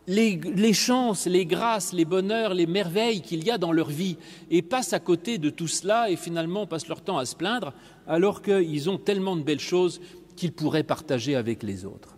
les, 0.07 0.73
chances, 0.73 1.25
les 1.27 1.45
grâces, 1.45 1.91
les 1.91 2.05
bonheurs, 2.05 2.53
les 2.53 2.65
merveilles 2.65 3.21
qu'il 3.21 3.43
y 3.43 3.51
a 3.51 3.57
dans 3.57 3.73
leur 3.73 3.89
vie 3.89 4.17
et 4.49 4.61
passent 4.61 4.93
à 4.93 4.99
côté 4.99 5.37
de 5.37 5.49
tout 5.49 5.67
cela 5.67 6.09
et 6.09 6.15
finalement 6.15 6.65
passent 6.65 6.87
leur 6.87 7.01
temps 7.01 7.17
à 7.17 7.25
se 7.25 7.35
plaindre 7.35 7.73
alors 8.07 8.41
qu'ils 8.41 8.89
ont 8.89 8.97
tellement 8.97 9.35
de 9.35 9.43
belles 9.43 9.59
choses 9.59 9.99
qu'ils 10.35 10.53
pourraient 10.53 10.83
partager 10.83 11.35
avec 11.35 11.61
les 11.63 11.83
autres. 11.83 12.15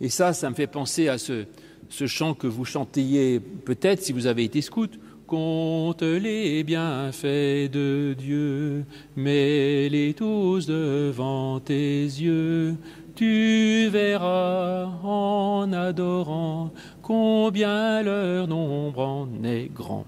Et 0.00 0.08
ça, 0.08 0.32
ça 0.32 0.48
me 0.48 0.54
fait 0.54 0.66
penser 0.66 1.08
à 1.08 1.18
ce, 1.18 1.44
ce 1.90 2.06
chant 2.06 2.34
que 2.34 2.46
vous 2.46 2.64
chantiez 2.64 3.40
peut-être 3.40 4.02
si 4.02 4.12
vous 4.12 4.26
avez 4.26 4.44
été 4.44 4.62
scout. 4.62 4.98
Compte 5.26 6.02
les 6.02 6.62
bienfaits 6.62 7.70
de 7.70 8.14
Dieu, 8.18 8.84
mets-les 9.16 10.12
tous 10.12 10.66
devant 10.66 11.58
tes 11.60 12.02
yeux. 12.02 12.76
Tu 13.14 13.88
verras 13.90 14.86
en 15.02 15.70
adorant 15.72 16.72
combien 17.02 18.02
leur 18.02 18.48
nombre 18.48 19.00
en 19.00 19.28
est 19.44 19.70
grand. 19.72 20.06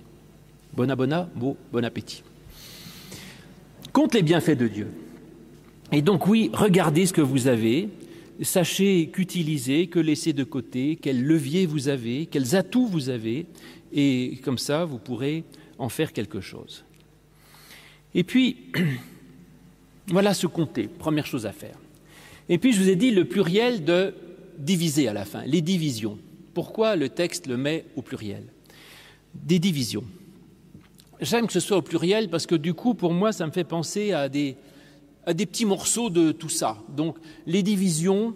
Bon 0.74 0.90
abona, 0.90 1.28
beau, 1.34 1.56
bon 1.70 1.84
appétit. 1.84 2.22
Compte 3.92 4.14
les 4.14 4.22
bienfaits 4.22 4.58
de 4.58 4.68
Dieu. 4.68 4.88
Et 5.92 6.00
donc 6.00 6.26
oui, 6.26 6.50
regardez 6.54 7.04
ce 7.06 7.12
que 7.12 7.20
vous 7.20 7.46
avez, 7.46 7.90
sachez 8.40 9.08
qu'utiliser, 9.12 9.86
que 9.86 9.98
laisser 9.98 10.32
de 10.32 10.42
côté, 10.42 10.96
quels 11.00 11.22
leviers 11.22 11.66
vous 11.66 11.88
avez, 11.88 12.26
quels 12.26 12.56
atouts 12.56 12.86
vous 12.86 13.10
avez, 13.10 13.46
et 13.92 14.40
comme 14.42 14.58
ça, 14.58 14.84
vous 14.84 14.98
pourrez 14.98 15.44
en 15.78 15.88
faire 15.88 16.12
quelque 16.12 16.40
chose. 16.40 16.84
Et 18.14 18.24
puis, 18.24 18.56
voilà 20.08 20.34
ce 20.34 20.46
compter, 20.46 20.88
première 20.88 21.26
chose 21.26 21.46
à 21.46 21.52
faire. 21.52 21.76
Et 22.48 22.58
puis, 22.58 22.72
je 22.72 22.82
vous 22.82 22.88
ai 22.88 22.96
dit 22.96 23.10
le 23.10 23.24
pluriel 23.24 23.84
de 23.84 24.14
diviser 24.58 25.08
à 25.08 25.12
la 25.12 25.24
fin, 25.24 25.44
les 25.44 25.60
divisions. 25.60 26.18
Pourquoi 26.52 26.96
le 26.96 27.08
texte 27.08 27.46
le 27.46 27.56
met 27.56 27.84
au 27.96 28.02
pluriel? 28.02 28.44
Des 29.34 29.58
divisions. 29.58 30.04
J'aime 31.20 31.46
que 31.46 31.52
ce 31.52 31.60
soit 31.60 31.78
au 31.78 31.82
pluriel 31.82 32.28
parce 32.28 32.46
que 32.46 32.54
du 32.54 32.74
coup, 32.74 32.94
pour 32.94 33.12
moi, 33.12 33.32
ça 33.32 33.46
me 33.46 33.52
fait 33.52 33.64
penser 33.64 34.12
à 34.12 34.28
des, 34.28 34.56
à 35.26 35.34
des 35.34 35.46
petits 35.46 35.64
morceaux 35.64 36.10
de 36.10 36.32
tout 36.32 36.48
ça. 36.48 36.78
Donc, 36.94 37.16
les 37.46 37.62
divisions, 37.62 38.34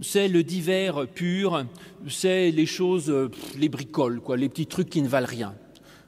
c'est 0.00 0.28
le 0.28 0.42
divers 0.42 1.06
pur, 1.08 1.64
c'est 2.08 2.50
les 2.50 2.66
choses, 2.66 3.10
euh, 3.10 3.30
les 3.58 3.68
bricoles, 3.68 4.20
quoi, 4.20 4.36
les 4.36 4.48
petits 4.48 4.66
trucs 4.66 4.88
qui 4.88 5.02
ne 5.02 5.08
valent 5.08 5.26
rien. 5.26 5.54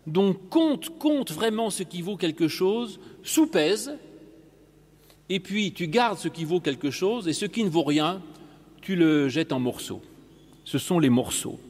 Donc 0.07 0.49
compte, 0.49 0.99
compte 0.99 1.31
vraiment 1.31 1.71
ce 1.71 1.83
qui 1.83 2.03
vaut 2.03 2.17
quelque 2.17 2.49
chose, 2.49 3.01
sous-pèse, 3.23 3.93
et 5.31 5.39
puis 5.39 5.73
tu 5.73 5.87
gardes 5.87 6.19
ce 6.19 6.29
qui 6.29 6.45
vaut 6.45 6.61
quelque 6.61 6.91
chose, 6.91 7.29
et 7.29 7.33
ce 7.33 7.47
qui 7.47 7.63
ne 7.63 7.71
vaut 7.71 7.85
rien, 7.85 8.21
tu 8.83 8.97
le 8.97 9.29
jettes 9.29 9.53
en 9.53 9.61
morceaux. 9.61 10.03
Ce 10.65 10.77
sont 10.77 10.99
les 10.99 11.09
morceaux. 11.09 11.61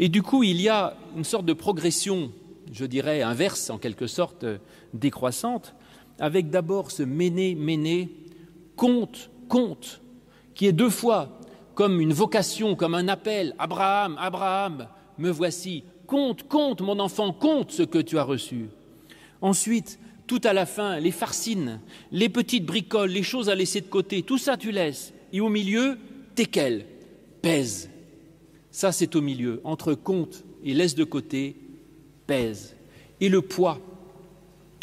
Et 0.00 0.08
du 0.08 0.22
coup, 0.22 0.42
il 0.42 0.60
y 0.60 0.68
a 0.68 0.96
une 1.16 1.24
sorte 1.24 1.46
de 1.46 1.52
progression, 1.52 2.32
je 2.72 2.84
dirais, 2.84 3.22
inverse, 3.22 3.70
en 3.70 3.78
quelque 3.78 4.08
sorte, 4.08 4.42
euh, 4.42 4.58
décroissante, 4.92 5.74
avec 6.18 6.50
d'abord 6.50 6.90
ce 6.90 7.04
méné, 7.04 7.54
méné, 7.54 8.10
compte, 8.74 9.30
compte, 9.48 10.00
qui 10.54 10.66
est 10.66 10.72
deux 10.72 10.90
fois 10.90 11.38
comme 11.74 12.00
une 12.00 12.12
vocation, 12.12 12.74
comme 12.74 12.96
un 12.96 13.06
appel. 13.06 13.54
Abraham, 13.60 14.16
Abraham, 14.18 14.88
me 15.16 15.30
voici. 15.30 15.84
Compte, 16.08 16.48
compte, 16.48 16.80
mon 16.80 16.98
enfant, 16.98 17.32
compte 17.32 17.70
ce 17.70 17.84
que 17.84 17.98
tu 17.98 18.18
as 18.18 18.24
reçu. 18.24 18.68
Ensuite, 19.40 20.00
tout 20.28 20.40
à 20.44 20.52
la 20.52 20.66
fin, 20.66 21.00
les 21.00 21.10
farcines, 21.10 21.80
les 22.12 22.28
petites 22.28 22.64
bricoles, 22.64 23.10
les 23.10 23.24
choses 23.24 23.48
à 23.48 23.56
laisser 23.56 23.80
de 23.80 23.88
côté, 23.88 24.22
tout 24.22 24.38
ça 24.38 24.56
tu 24.56 24.70
laisses. 24.70 25.12
Et 25.32 25.40
au 25.40 25.48
milieu, 25.48 25.98
quel 26.44 26.86
pèse. 27.42 27.90
Ça, 28.70 28.92
c'est 28.92 29.16
au 29.16 29.20
milieu, 29.20 29.60
entre 29.64 29.94
compte 29.94 30.44
et 30.64 30.74
laisse 30.74 30.94
de 30.94 31.04
côté, 31.04 31.56
pèse. 32.26 32.76
Et 33.20 33.28
le 33.28 33.42
poids. 33.42 33.80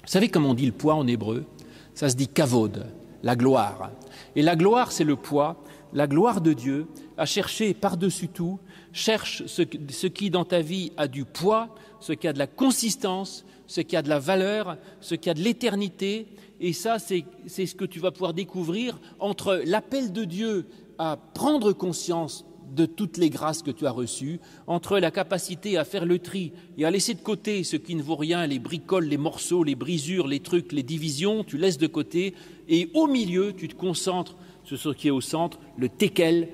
Vous 0.04 0.12
savez 0.12 0.30
comment 0.30 0.50
on 0.50 0.54
dit 0.54 0.66
le 0.66 0.72
poids 0.72 0.96
en 0.96 1.08
hébreu? 1.08 1.46
Ça 1.94 2.10
se 2.10 2.16
dit 2.16 2.28
kavod, 2.28 2.86
la 3.24 3.36
gloire. 3.36 3.92
Et 4.36 4.42
la 4.42 4.56
gloire, 4.56 4.92
c'est 4.92 5.06
le 5.06 5.16
poids 5.16 5.64
la 5.96 6.08
gloire 6.08 6.42
de 6.42 6.52
Dieu, 6.52 6.88
à 7.18 7.26
chercher 7.26 7.74
par-dessus 7.74 8.28
tout, 8.28 8.60
cherche 8.92 9.46
ce, 9.46 9.62
qui 9.62 10.30
dans 10.30 10.44
ta 10.44 10.60
vie 10.60 10.92
a 10.98 11.08
du 11.08 11.24
poids, 11.24 11.70
ce 12.02 12.12
qui 12.12 12.28
a 12.28 12.34
de 12.34 12.38
la 12.38 12.48
consistance, 12.48 13.46
ce 13.68 13.82
qui 13.82 13.96
a 13.96 14.02
de 14.02 14.10
la 14.10 14.20
valeur, 14.20 14.78
ce 15.02 15.16
qui 15.16 15.30
a 15.30 15.34
de 15.34 15.42
l'éternité. 15.42 16.28
Et 16.60 16.74
ça, 16.74 16.98
c'est 17.00 17.26
ce 17.48 17.76
que 17.76 17.86
tu 17.86 18.00
vas 18.00 18.12
pouvoir 18.12 18.34
découvrir 18.34 19.00
entre 19.20 19.62
l'appel 19.66 20.14
de 20.14 20.24
Dieu 20.24 20.66
à 20.98 21.18
prendre 21.34 21.74
conscience 21.74 22.46
de 22.74 22.86
toutes 22.86 23.18
les 23.18 23.30
grâces 23.30 23.62
que 23.62 23.72
tu 23.72 23.86
as 23.86 23.92
reçues, 23.92 24.40
entre 24.68 25.00
la 25.00 25.12
capacité 25.12 25.78
à 25.78 25.86
faire 25.86 26.06
le 26.06 26.20
tri 26.20 26.52
et 26.78 26.86
à 26.86 26.92
laisser 26.92 27.14
de 27.14 27.20
côté 27.20 27.64
ce 27.64 27.78
qui 27.78 27.96
ne 27.96 28.02
vaut 28.02 28.16
rien, 28.16 28.48
les 28.48 28.60
bricoles, 28.60 29.06
les 29.06 29.18
morceaux, 29.18 29.64
les 29.64 29.76
brisures, 29.76 30.28
les 30.28 30.40
trucs, 30.40 30.72
les 30.72 30.84
divisions, 30.84 31.44
tu 31.44 31.58
laisses 31.58 31.78
de 31.78 31.88
côté, 31.88 32.34
et 32.68 32.90
au 32.94 33.08
milieu, 33.08 33.54
tu 33.54 33.68
te 33.68 33.76
concentres 33.76 34.36
sur 34.64 34.78
ce 34.78 34.90
qui 34.90 35.08
est 35.08 35.12
au 35.12 35.22
centre, 35.22 35.60
le 35.78 35.90
teckel 35.90 36.50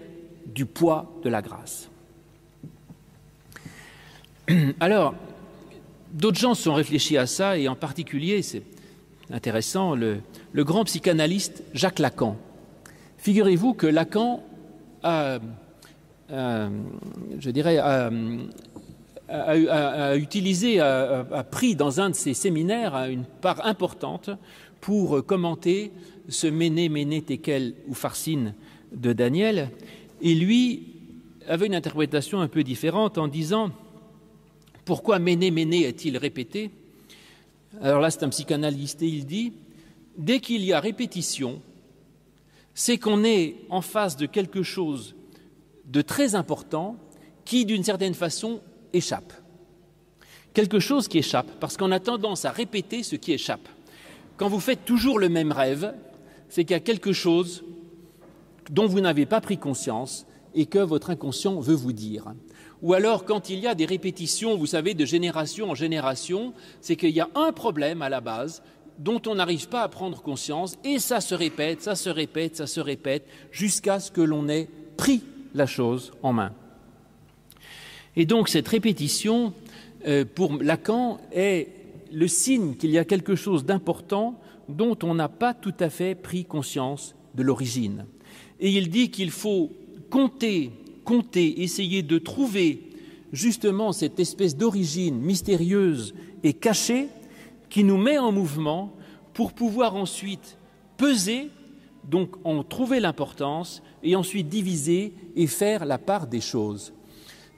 du 0.45 0.65
poids 0.65 1.11
de 1.23 1.29
la 1.29 1.41
grâce. 1.41 1.89
Alors, 4.79 5.15
d'autres 6.13 6.39
gens 6.39 6.53
se 6.53 6.63
sont 6.63 6.73
réfléchis 6.73 7.17
à 7.17 7.27
ça, 7.27 7.57
et 7.57 7.67
en 7.67 7.75
particulier, 7.75 8.41
c'est 8.41 8.63
intéressant, 9.31 9.95
le, 9.95 10.21
grand 10.55 10.83
psychanalyste 10.85 11.63
Jacques 11.73 11.99
Lacan. 11.99 12.37
Figurez-vous 13.17 13.73
que 13.73 13.87
Lacan 13.87 14.43
a, 15.03 15.39
a 16.31 16.69
je 17.39 17.49
dirais, 17.51 17.79
utilisé, 20.17 20.79
a, 20.79 21.45
pris 21.49 21.75
dans 21.75 22.01
un 22.01 22.09
de 22.09 22.15
ses 22.15 22.33
séminaires 22.33 22.95
une 23.09 23.25
part 23.25 23.65
importante 23.65 24.29
pour 24.79 25.25
commenter 25.25 25.91
ce 26.27 26.47
Méné, 26.47 26.89
Méné, 26.89 27.21
Tekel 27.21 27.73
ou 27.87 27.93
Farcine 27.93 28.55
de 28.91 29.13
Daniel, 29.13 29.69
et 30.21 30.35
lui 30.35 30.87
avait 31.47 31.67
une 31.67 31.75
interprétation 31.75 32.41
un 32.41 32.47
peu 32.47 32.63
différente 32.63 33.17
en 33.17 33.27
disant 33.27 33.71
pourquoi 34.91 35.19
Méné, 35.19 35.51
Méné 35.51 35.83
est-il 35.83 36.17
répété? 36.17 36.69
Alors 37.81 38.01
là, 38.01 38.11
c'est 38.11 38.23
un 38.23 38.29
psychanalyste 38.29 39.01
et 39.01 39.07
il 39.07 39.25
dit 39.25 39.53
dès 40.17 40.41
qu'il 40.41 40.65
y 40.65 40.73
a 40.73 40.81
répétition, 40.81 41.61
c'est 42.73 42.97
qu'on 42.97 43.23
est 43.23 43.55
en 43.69 43.79
face 43.79 44.17
de 44.17 44.25
quelque 44.25 44.63
chose 44.63 45.15
de 45.85 46.01
très 46.01 46.35
important 46.35 46.97
qui, 47.45 47.63
d'une 47.63 47.85
certaine 47.85 48.13
façon, 48.13 48.59
échappe. 48.91 49.31
Quelque 50.53 50.81
chose 50.81 51.07
qui 51.07 51.19
échappe, 51.19 51.49
parce 51.61 51.77
qu'on 51.77 51.93
a 51.93 52.01
tendance 52.01 52.43
à 52.43 52.51
répéter 52.51 53.01
ce 53.01 53.15
qui 53.15 53.31
échappe. 53.31 53.69
Quand 54.35 54.49
vous 54.49 54.59
faites 54.59 54.83
toujours 54.83 55.19
le 55.19 55.29
même 55.29 55.53
rêve, 55.53 55.93
c'est 56.49 56.65
qu'il 56.65 56.73
y 56.73 56.75
a 56.75 56.81
quelque 56.81 57.13
chose 57.13 57.63
dont 58.69 58.87
vous 58.87 58.99
n'avez 58.99 59.25
pas 59.25 59.39
pris 59.39 59.57
conscience 59.57 60.25
et 60.53 60.65
que 60.65 60.79
votre 60.79 61.11
inconscient 61.11 61.61
veut 61.61 61.75
vous 61.75 61.93
dire. 61.93 62.33
Ou 62.81 62.93
alors 62.93 63.25
quand 63.25 63.49
il 63.49 63.59
y 63.59 63.67
a 63.67 63.75
des 63.75 63.85
répétitions, 63.85 64.57
vous 64.57 64.65
savez, 64.65 64.93
de 64.93 65.05
génération 65.05 65.69
en 65.69 65.75
génération, 65.75 66.53
c'est 66.81 66.95
qu'il 66.95 67.11
y 67.11 67.19
a 67.19 67.29
un 67.35 67.51
problème 67.51 68.01
à 68.01 68.09
la 68.09 68.21
base 68.21 68.63
dont 68.97 69.21
on 69.27 69.35
n'arrive 69.35 69.67
pas 69.67 69.81
à 69.81 69.89
prendre 69.89 70.21
conscience, 70.21 70.77
et 70.83 70.99
ça 70.99 71.21
se 71.21 71.33
répète, 71.33 71.81
ça 71.81 71.95
se 71.95 72.09
répète, 72.09 72.55
ça 72.55 72.67
se 72.67 72.79
répète, 72.79 73.25
jusqu'à 73.51 73.99
ce 73.99 74.11
que 74.11 74.21
l'on 74.21 74.47
ait 74.47 74.67
pris 74.97 75.23
la 75.55 75.65
chose 75.65 76.11
en 76.21 76.33
main. 76.33 76.53
Et 78.15 78.25
donc 78.25 78.49
cette 78.49 78.67
répétition, 78.67 79.53
euh, 80.07 80.25
pour 80.25 80.61
Lacan, 80.61 81.19
est 81.31 81.69
le 82.11 82.27
signe 82.27 82.75
qu'il 82.75 82.91
y 82.91 82.97
a 82.97 83.05
quelque 83.05 83.35
chose 83.35 83.65
d'important 83.65 84.39
dont 84.69 84.97
on 85.03 85.15
n'a 85.15 85.29
pas 85.29 85.53
tout 85.53 85.73
à 85.79 85.89
fait 85.89 86.15
pris 86.15 86.45
conscience 86.45 87.15
de 87.35 87.43
l'origine. 87.43 88.05
Et 88.59 88.69
il 88.69 88.89
dit 88.89 89.09
qu'il 89.09 89.31
faut 89.31 89.71
compter, 90.09 90.71
compter, 91.03 91.61
essayer 91.61 92.03
de 92.03 92.17
trouver 92.17 92.89
justement 93.33 93.91
cette 93.91 94.19
espèce 94.19 94.55
d'origine 94.55 95.19
mystérieuse 95.19 96.13
et 96.43 96.53
cachée 96.53 97.07
qui 97.69 97.83
nous 97.83 97.97
met 97.97 98.17
en 98.17 98.31
mouvement 98.31 98.93
pour 99.33 99.53
pouvoir 99.53 99.95
ensuite 99.95 100.57
peser, 100.97 101.49
donc 102.03 102.35
en 102.43 102.63
trouver 102.63 102.99
l'importance, 102.99 103.81
et 104.03 104.15
ensuite 104.15 104.49
diviser 104.49 105.13
et 105.35 105.47
faire 105.47 105.85
la 105.85 105.97
part 105.97 106.27
des 106.27 106.41
choses. 106.41 106.93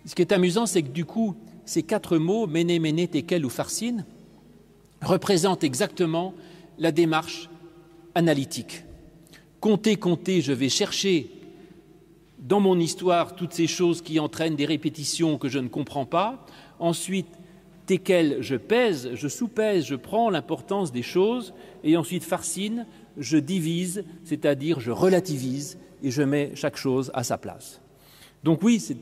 Ce 0.05 0.13
qui 0.13 0.21
est 0.21 0.31
amusant, 0.31 0.65
c'est 0.65 0.83
que 0.83 0.89
du 0.89 1.05
coup, 1.05 1.35
ces 1.65 1.83
quatre 1.83 2.17
mots, 2.17 2.45
méné, 2.45 2.79
méné, 2.79 3.07
tekel 3.07 3.45
ou 3.45 3.49
farcine, 3.49 4.05
représentent 5.01 5.63
exactement 5.63 6.33
la 6.77 6.91
démarche 6.91 7.49
analytique. 8.15 8.83
Compter, 9.59 9.95
compter, 9.95 10.41
je 10.41 10.51
vais 10.51 10.69
chercher 10.69 11.31
dans 12.43 12.59
mon 12.59 12.77
histoire 12.79 13.35
toutes 13.35 13.53
ces 13.53 13.67
choses 13.67 14.01
qui 14.01 14.19
entraînent 14.19 14.55
des 14.55 14.65
répétitions 14.65 15.37
que 15.37 15.47
je 15.47 15.59
ne 15.59 15.69
comprends 15.69 16.05
pas. 16.05 16.45
Ensuite, 16.77 17.27
tekel, 17.85 18.37
je 18.41 18.55
pèse, 18.55 19.11
je 19.13 19.27
soupèse, 19.27 19.85
je 19.85 19.95
prends 19.95 20.29
l'importance 20.29 20.91
des 20.91 21.01
choses. 21.01 21.53
Et 21.83 21.97
ensuite, 21.97 22.23
farcine, 22.23 22.85
je 23.17 23.37
divise, 23.37 24.03
c'est-à-dire 24.25 24.79
je 24.79 24.91
relativise 24.91 25.77
et 26.03 26.11
je 26.11 26.21
mets 26.21 26.51
chaque 26.55 26.77
chose 26.77 27.11
à 27.13 27.23
sa 27.23 27.37
place. 27.37 27.79
Donc 28.43 28.61
oui, 28.61 28.81
c'est 28.81 28.97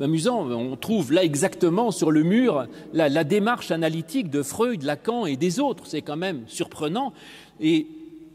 amusant, 0.00 0.50
on 0.50 0.76
trouve 0.76 1.12
là 1.12 1.24
exactement 1.24 1.90
sur 1.90 2.10
le 2.10 2.22
mur 2.22 2.66
la, 2.92 3.08
la, 3.08 3.24
démarche 3.24 3.70
analytique 3.70 4.28
de 4.28 4.42
Freud, 4.42 4.82
Lacan 4.82 5.24
et 5.24 5.36
des 5.36 5.60
autres. 5.60 5.86
C'est 5.86 6.02
quand 6.02 6.18
même 6.18 6.42
surprenant. 6.46 7.14
Et 7.58 7.86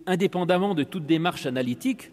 indépendamment 0.08 0.74
de 0.74 0.84
toute 0.84 1.06
démarche 1.06 1.46
analytique, 1.46 2.12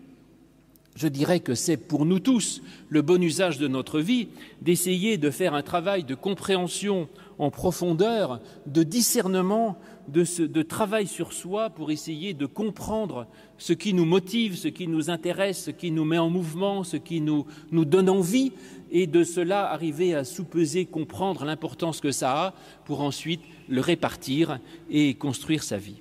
je 0.94 1.08
dirais 1.08 1.40
que 1.40 1.54
c'est 1.54 1.76
pour 1.76 2.06
nous 2.06 2.20
tous 2.20 2.62
le 2.88 3.02
bon 3.02 3.22
usage 3.22 3.58
de 3.58 3.66
notre 3.66 4.00
vie 4.00 4.28
d'essayer 4.62 5.18
de 5.18 5.30
faire 5.30 5.54
un 5.54 5.62
travail 5.62 6.04
de 6.04 6.14
compréhension 6.14 7.08
en 7.38 7.50
profondeur, 7.50 8.40
de 8.66 8.84
discernement, 8.84 9.76
de, 10.06 10.24
ce, 10.24 10.42
travail 10.62 11.06
sur 11.06 11.32
soi 11.32 11.70
pour 11.70 11.90
essayer 11.90 12.32
de 12.32 12.46
comprendre 12.46 13.26
ce 13.58 13.72
qui 13.72 13.92
nous 13.92 14.04
motive, 14.04 14.56
ce 14.56 14.68
qui 14.68 14.86
nous 14.86 15.10
intéresse, 15.10 15.64
ce 15.64 15.70
qui 15.70 15.90
nous 15.90 16.04
met 16.04 16.18
en 16.18 16.30
mouvement, 16.30 16.84
ce 16.84 16.96
qui 16.96 17.20
nous, 17.20 17.46
nous 17.72 17.84
donne 17.84 18.08
envie, 18.08 18.52
et 18.92 19.08
de 19.08 19.24
cela 19.24 19.70
arriver 19.72 20.14
à 20.14 20.22
sous-peser, 20.22 20.84
comprendre 20.84 21.44
l'importance 21.44 22.00
que 22.00 22.12
ça 22.12 22.46
a 22.46 22.54
pour 22.84 23.00
ensuite 23.00 23.40
le 23.68 23.80
répartir 23.80 24.60
et 24.90 25.14
construire 25.14 25.64
sa 25.64 25.78
vie. 25.78 26.00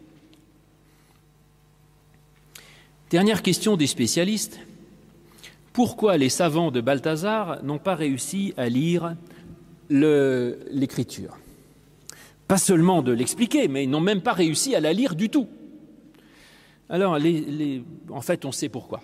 Dernière 3.09 3.41
question 3.41 3.77
des 3.77 3.87
spécialistes. 3.87 4.59
Pourquoi 5.73 6.17
les 6.17 6.29
savants 6.29 6.69
de 6.69 6.81
Balthazar 6.81 7.63
n'ont 7.63 7.79
pas 7.79 7.95
réussi 7.95 8.53
à 8.57 8.69
lire 8.69 9.15
l'écriture? 9.89 11.35
Pas 12.47 12.57
seulement 12.57 13.01
de 13.01 13.11
l'expliquer, 13.11 13.67
mais 13.67 13.85
ils 13.85 13.89
n'ont 13.89 13.99
même 13.99 14.21
pas 14.21 14.33
réussi 14.33 14.75
à 14.75 14.79
la 14.79 14.93
lire 14.93 15.15
du 15.15 15.29
tout. 15.29 15.47
Alors, 16.89 17.17
en 18.11 18.21
fait, 18.21 18.45
on 18.45 18.51
sait 18.51 18.69
pourquoi. 18.69 19.01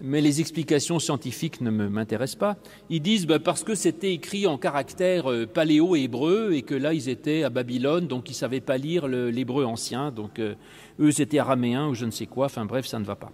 Mais 0.00 0.22
les 0.22 0.40
explications 0.40 0.98
scientifiques 0.98 1.60
ne 1.60 1.70
m'intéressent 1.70 2.38
pas. 2.38 2.56
Ils 2.88 3.02
disent 3.02 3.26
bah, 3.26 3.38
parce 3.38 3.62
que 3.62 3.74
c'était 3.74 4.14
écrit 4.14 4.46
en 4.46 4.56
caractère 4.56 5.30
euh, 5.30 5.44
paléo-hébreu 5.44 6.52
et 6.52 6.62
que 6.62 6.74
là, 6.74 6.94
ils 6.94 7.08
étaient 7.08 7.42
à 7.42 7.50
Babylone, 7.50 8.06
donc 8.06 8.28
ils 8.28 8.32
ne 8.32 8.36
savaient 8.36 8.60
pas 8.60 8.78
lire 8.78 9.08
l'hébreu 9.08 9.64
ancien. 9.64 10.12
Donc, 10.12 10.38
euh, 10.38 10.54
eux, 11.00 11.10
c'était 11.10 11.40
araméen 11.40 11.88
ou 11.88 11.94
je 11.94 12.04
ne 12.04 12.12
sais 12.12 12.26
quoi. 12.26 12.46
Enfin, 12.46 12.64
bref, 12.64 12.86
ça 12.86 12.98
ne 13.00 13.04
va 13.04 13.16
pas. 13.16 13.32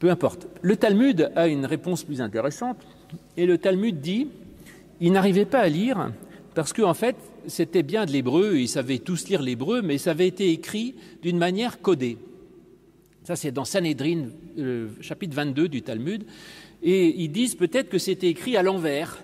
Peu 0.00 0.10
importe. 0.10 0.48
Le 0.62 0.76
Talmud 0.76 1.30
a 1.36 1.46
une 1.46 1.66
réponse 1.66 2.02
plus 2.02 2.20
intéressante. 2.20 2.78
Et 3.36 3.46
le 3.46 3.58
Talmud 3.58 4.00
dit 4.00 4.28
ils 5.00 5.12
n'arrivaient 5.12 5.46
pas 5.46 5.60
à 5.60 5.68
lire 5.68 6.10
parce 6.54 6.72
qu'en 6.72 6.90
en 6.90 6.94
fait, 6.94 7.16
c'était 7.46 7.82
bien 7.82 8.04
de 8.04 8.10
l'hébreu, 8.10 8.58
ils 8.58 8.68
savaient 8.68 8.98
tous 8.98 9.28
lire 9.28 9.40
l'hébreu, 9.40 9.82
mais 9.82 9.98
ça 9.98 10.10
avait 10.10 10.26
été 10.26 10.50
écrit 10.50 10.94
d'une 11.22 11.38
manière 11.38 11.80
codée. 11.80 12.18
Ça, 13.24 13.36
c'est 13.36 13.52
dans 13.52 13.64
Sanhedrin, 13.64 14.26
euh, 14.58 14.88
chapitre 15.00 15.34
22 15.34 15.68
du 15.68 15.82
Talmud. 15.82 16.24
Et 16.82 17.22
ils 17.22 17.30
disent 17.30 17.54
peut-être 17.54 17.88
que 17.88 17.98
c'était 17.98 18.28
écrit 18.28 18.56
à 18.56 18.62
l'envers, 18.62 19.22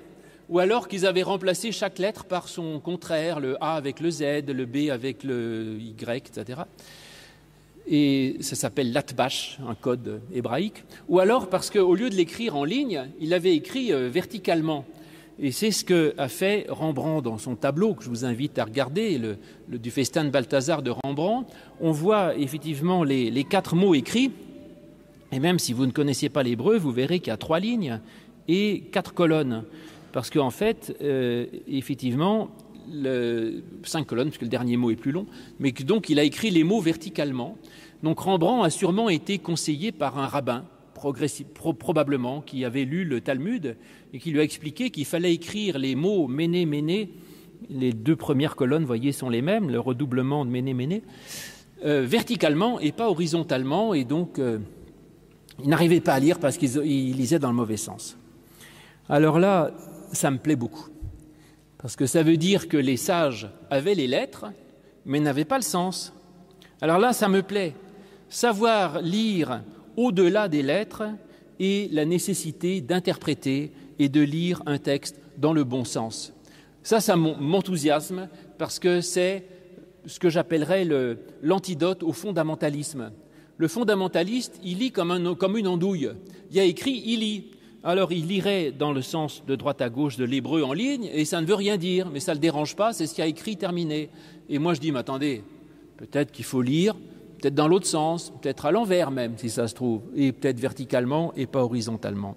ou 0.48 0.60
alors 0.60 0.88
qu'ils 0.88 1.04
avaient 1.04 1.22
remplacé 1.22 1.72
chaque 1.72 1.98
lettre 1.98 2.24
par 2.24 2.48
son 2.48 2.78
contraire, 2.80 3.40
le 3.40 3.62
A 3.62 3.74
avec 3.74 4.00
le 4.00 4.10
Z, 4.10 4.22
le 4.46 4.64
B 4.64 4.90
avec 4.90 5.24
le 5.24 5.78
Y, 5.80 6.28
etc. 6.28 6.60
Et 7.88 8.36
ça 8.40 8.56
s'appelle 8.56 8.92
l'atbash, 8.92 9.58
un 9.66 9.74
code 9.74 10.20
hébraïque. 10.32 10.84
Ou 11.08 11.20
alors 11.20 11.48
parce 11.48 11.70
qu'au 11.70 11.94
lieu 11.94 12.10
de 12.10 12.16
l'écrire 12.16 12.56
en 12.56 12.64
ligne, 12.64 13.08
il 13.20 13.28
l'avait 13.28 13.54
écrit 13.54 13.92
euh, 13.92 14.08
verticalement. 14.08 14.84
Et 15.38 15.52
c'est 15.52 15.70
ce 15.70 15.84
qu'a 15.84 16.28
fait 16.28 16.66
Rembrandt 16.68 17.22
dans 17.22 17.38
son 17.38 17.56
tableau, 17.56 17.94
que 17.94 18.02
je 18.02 18.08
vous 18.08 18.24
invite 18.24 18.58
à 18.58 18.64
regarder, 18.64 19.18
le, 19.18 19.38
du 19.68 19.90
festin 19.90 20.24
de 20.24 20.30
Balthazar 20.30 20.82
de 20.82 20.90
Rembrandt. 20.90 21.46
On 21.80 21.92
voit 21.92 22.34
effectivement 22.36 23.04
les, 23.04 23.30
les, 23.30 23.44
quatre 23.44 23.76
mots 23.76 23.94
écrits, 23.94 24.32
et 25.32 25.38
même 25.38 25.58
si 25.58 25.74
vous 25.74 25.84
ne 25.84 25.92
connaissez 25.92 26.30
pas 26.30 26.42
l'hébreu, 26.42 26.78
vous 26.78 26.90
verrez 26.90 27.20
qu'il 27.20 27.28
y 27.28 27.34
a 27.34 27.36
trois 27.36 27.60
lignes 27.60 28.00
et 28.48 28.84
quatre 28.92 29.12
colonnes. 29.12 29.64
Parce 30.12 30.30
qu'en 30.30 30.50
fait, 30.50 30.96
euh, 31.02 31.44
effectivement, 31.68 32.48
cinq 33.82 34.06
colonnes, 34.06 34.28
puisque 34.28 34.42
le 34.42 34.48
dernier 34.48 34.76
mot 34.76 34.90
est 34.90 34.96
plus 34.96 35.12
long, 35.12 35.26
mais 35.58 35.72
donc 35.72 36.08
il 36.08 36.18
a 36.18 36.24
écrit 36.24 36.50
les 36.50 36.64
mots 36.64 36.80
verticalement. 36.80 37.56
Donc 38.02 38.20
Rembrandt 38.20 38.64
a 38.64 38.70
sûrement 38.70 39.08
été 39.08 39.38
conseillé 39.38 39.92
par 39.92 40.18
un 40.18 40.26
rabbin 40.26 40.64
pro 40.94 41.72
probablement, 41.74 42.40
qui 42.40 42.64
avait 42.64 42.84
lu 42.84 43.04
le 43.04 43.20
Talmud 43.20 43.76
et 44.12 44.18
qui 44.18 44.30
lui 44.30 44.40
a 44.40 44.42
expliqué 44.42 44.90
qu'il 44.90 45.04
fallait 45.04 45.34
écrire 45.34 45.78
les 45.78 45.94
mots 45.94 46.26
méné, 46.26 46.64
méné, 46.64 47.10
les 47.68 47.92
deux 47.92 48.16
premières 48.16 48.56
colonnes, 48.56 48.84
voyez, 48.84 49.12
sont 49.12 49.28
les 49.28 49.42
mêmes, 49.42 49.70
le 49.70 49.80
redoublement 49.80 50.44
de 50.44 50.50
méné, 50.50 50.74
méné, 50.74 51.02
euh, 51.84 52.04
verticalement 52.06 52.80
et 52.80 52.92
pas 52.92 53.10
horizontalement, 53.10 53.92
et 53.94 54.04
donc 54.04 54.38
euh, 54.38 54.58
il 55.62 55.68
n'arrivait 55.68 56.00
pas 56.00 56.14
à 56.14 56.20
lire 56.20 56.38
parce 56.38 56.56
qu'il 56.56 57.16
lisait 57.16 57.38
dans 57.38 57.50
le 57.50 57.56
mauvais 57.56 57.76
sens. 57.76 58.16
Alors 59.08 59.38
là, 59.38 59.72
ça 60.12 60.30
me 60.30 60.38
plaît 60.38 60.56
beaucoup, 60.56 60.88
parce 61.78 61.96
que 61.96 62.06
ça 62.06 62.22
veut 62.22 62.36
dire 62.36 62.68
que 62.68 62.76
les 62.76 62.96
sages 62.96 63.48
avaient 63.70 63.94
les 63.94 64.06
lettres, 64.06 64.46
mais 65.04 65.20
n'avaient 65.20 65.44
pas 65.44 65.58
le 65.58 65.62
sens. 65.62 66.12
Alors 66.80 66.98
là, 66.98 67.12
ça 67.12 67.28
me 67.28 67.42
plaît. 67.42 67.74
Savoir 68.28 69.00
lire 69.00 69.62
au-delà 69.96 70.48
des 70.48 70.62
lettres 70.62 71.04
et 71.58 71.88
la 71.92 72.04
nécessité 72.04 72.80
d'interpréter 72.80 73.72
et 73.98 74.08
de 74.08 74.20
lire 74.20 74.62
un 74.66 74.78
texte 74.78 75.20
dans 75.38 75.52
le 75.52 75.64
bon 75.64 75.84
sens. 75.84 76.32
Ça, 76.82 77.00
ça 77.00 77.16
m'enthousiasme 77.16 78.28
parce 78.58 78.78
que 78.78 79.00
c'est 79.00 79.46
ce 80.06 80.18
que 80.20 80.28
j'appellerais 80.28 80.86
l'antidote 81.42 82.02
au 82.02 82.12
fondamentalisme. 82.12 83.10
Le 83.58 83.68
fondamentaliste, 83.68 84.60
il 84.62 84.78
lit 84.78 84.92
comme, 84.92 85.10
un, 85.10 85.34
comme 85.34 85.56
une 85.56 85.66
andouille. 85.66 86.10
Il 86.50 86.56
y 86.56 86.60
a 86.60 86.64
écrit, 86.64 87.02
il 87.06 87.20
lit. 87.20 87.50
Alors 87.88 88.12
il 88.12 88.26
lirait 88.26 88.72
dans 88.72 88.92
le 88.92 89.00
sens 89.00 89.44
de 89.46 89.54
droite 89.54 89.80
à 89.80 89.88
gauche 89.88 90.16
de 90.16 90.24
l'hébreu 90.24 90.64
en 90.64 90.72
ligne, 90.72 91.08
et 91.14 91.24
ça 91.24 91.40
ne 91.40 91.46
veut 91.46 91.54
rien 91.54 91.76
dire, 91.76 92.10
mais 92.10 92.18
ça 92.18 92.32
ne 92.32 92.36
le 92.36 92.40
dérange 92.40 92.74
pas, 92.74 92.92
c'est 92.92 93.06
ce 93.06 93.14
qu'il 93.14 93.22
a 93.22 93.28
écrit, 93.28 93.56
terminé. 93.56 94.10
Et 94.48 94.58
moi 94.58 94.74
je 94.74 94.80
dis, 94.80 94.90
mais 94.90 94.98
attendez, 94.98 95.44
peut-être 95.96 96.32
qu'il 96.32 96.44
faut 96.44 96.62
lire 96.62 96.96
peut-être 97.38 97.54
dans 97.54 97.68
l'autre 97.68 97.86
sens, 97.86 98.32
peut-être 98.42 98.66
à 98.66 98.72
l'envers 98.72 99.12
même, 99.12 99.34
si 99.36 99.50
ça 99.50 99.68
se 99.68 99.74
trouve, 99.74 100.00
et 100.16 100.32
peut-être 100.32 100.58
verticalement 100.58 101.32
et 101.36 101.46
pas 101.46 101.62
horizontalement. 101.62 102.34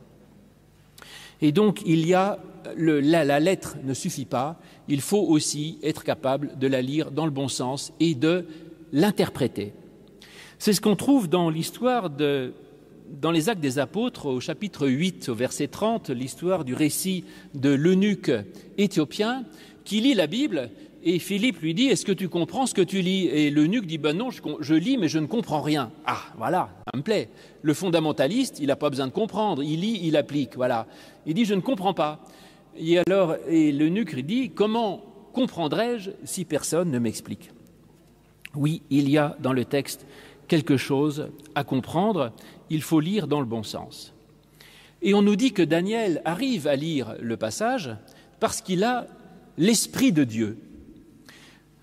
Et 1.42 1.52
donc, 1.52 1.82
il 1.86 2.06
y 2.06 2.14
a 2.14 2.38
la, 2.78 3.40
lettre 3.40 3.78
ne 3.84 3.94
suffit 3.94 4.26
pas, 4.26 4.60
il 4.88 5.02
faut 5.02 5.22
aussi 5.22 5.80
être 5.82 6.04
capable 6.04 6.60
de 6.60 6.68
la 6.68 6.82
lire 6.84 7.10
dans 7.10 7.26
le 7.26 7.32
bon 7.32 7.48
sens 7.48 7.92
et 8.00 8.14
de 8.14 8.46
l'interpréter. 8.92 9.74
C'est 10.60 10.74
ce 10.74 10.82
qu'on 10.82 10.98
trouve 10.98 11.28
dans 11.28 11.50
l'histoire 11.50 12.10
de, 12.10 12.54
dans 13.10 13.32
les 13.32 13.50
actes 13.50 13.62
des 13.62 13.80
apôtres, 13.80 14.28
au 14.28 14.40
chapitre 14.40 14.88
8, 14.88 15.30
au 15.30 15.36
verset 15.36 15.68
30, 15.68 16.10
l'histoire 16.10 16.64
du 16.64 16.74
récit 16.74 17.26
de 17.54 17.70
l'eunuque 17.70 18.32
éthiopien 18.78 19.46
qui 19.84 20.02
lit 20.02 20.14
la 20.14 20.28
Bible 20.28 20.70
Et 21.02 21.18
Philippe 21.18 21.62
lui 21.62 21.74
dit, 21.74 21.88
est-ce 21.88 22.06
que 22.06 22.12
tu 22.12 22.28
comprends 22.28 22.66
ce 22.66 22.74
que 22.74 22.82
tu 22.82 23.02
lis? 23.02 23.28
Et 23.28 23.50
l'eunuque 23.50 23.86
dit, 23.86 23.98
ben 23.98 24.16
non, 24.16 24.30
je, 24.32 24.74
lis, 24.74 24.98
mais 24.98 25.08
je 25.08 25.18
ne 25.18 25.28
comprends 25.28 25.62
rien. 25.62 25.92
Ah, 26.06 26.22
voilà, 26.38 26.70
ça 26.92 26.98
me 26.98 27.04
plaît. 27.04 27.30
Le 27.62 27.74
fondamentaliste, 27.74 28.60
il 28.60 28.68
n'a 28.68 28.76
pas 28.76 28.90
besoin 28.90 29.08
de 29.08 29.12
comprendre, 29.12 29.64
il 29.64 29.80
lit, 29.80 30.00
il 30.04 30.18
applique, 30.18 30.56
voilà. 30.56 30.88
Il 31.26 31.34
dit, 31.34 31.46
je 31.46 31.54
ne 31.54 31.62
comprends 31.62 31.94
pas. 31.94 32.20
Et 32.78 33.00
alors, 33.00 33.36
et 33.48 33.72
l'eunuque 33.72 34.16
dit, 34.20 34.52
comment 34.52 35.02
comprendrais-je 35.34 36.12
si 36.26 36.44
personne 36.46 36.92
ne 36.92 37.00
m'explique? 37.00 37.52
Oui, 38.56 38.82
il 38.90 39.10
y 39.10 39.18
a 39.18 39.38
dans 39.40 39.54
le 39.54 39.64
texte 39.64 40.06
quelque 40.50 40.78
chose 40.78 41.30
à 41.56 41.64
comprendre, 41.64 42.34
il 42.70 42.82
faut 42.82 43.00
lire 43.00 43.28
dans 43.28 43.40
le 43.40 43.46
bon 43.46 43.64
sens. 43.64 44.14
Et 45.02 45.14
on 45.14 45.22
nous 45.22 45.36
dit 45.36 45.54
que 45.54 45.62
Daniel 45.62 46.22
arrive 46.26 46.68
à 46.68 46.76
lire 46.76 47.16
le 47.20 47.38
passage 47.38 47.90
parce 48.40 48.62
qu'il 48.62 48.84
a 48.84 49.08
l'Esprit 49.58 50.12
de 50.12 50.24
Dieu. 50.24 50.58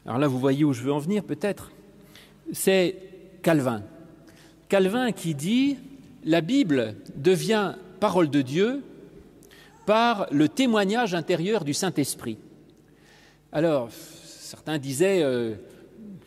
Alors 0.04 0.18
là, 0.18 0.28
vous 0.28 0.38
voyez 0.38 0.64
où 0.64 0.72
je 0.72 0.82
veux 0.82 0.92
en 0.92 0.98
venir 0.98 1.24
peut-être. 1.24 1.72
C'est 2.52 2.96
Calvin. 3.42 3.82
Calvin 4.68 5.12
qui 5.12 5.34
dit 5.34 5.76
la 6.24 6.40
Bible 6.40 6.96
devient 7.14 7.74
parole 8.00 8.30
de 8.30 8.42
Dieu 8.42 8.82
par 9.86 10.26
le 10.30 10.48
témoignage 10.48 11.14
intérieur 11.14 11.64
du 11.64 11.72
Saint-Esprit. 11.72 12.38
Alors, 13.52 13.88
certains 13.92 14.78
disaient, 14.78 15.22
euh, 15.22 15.54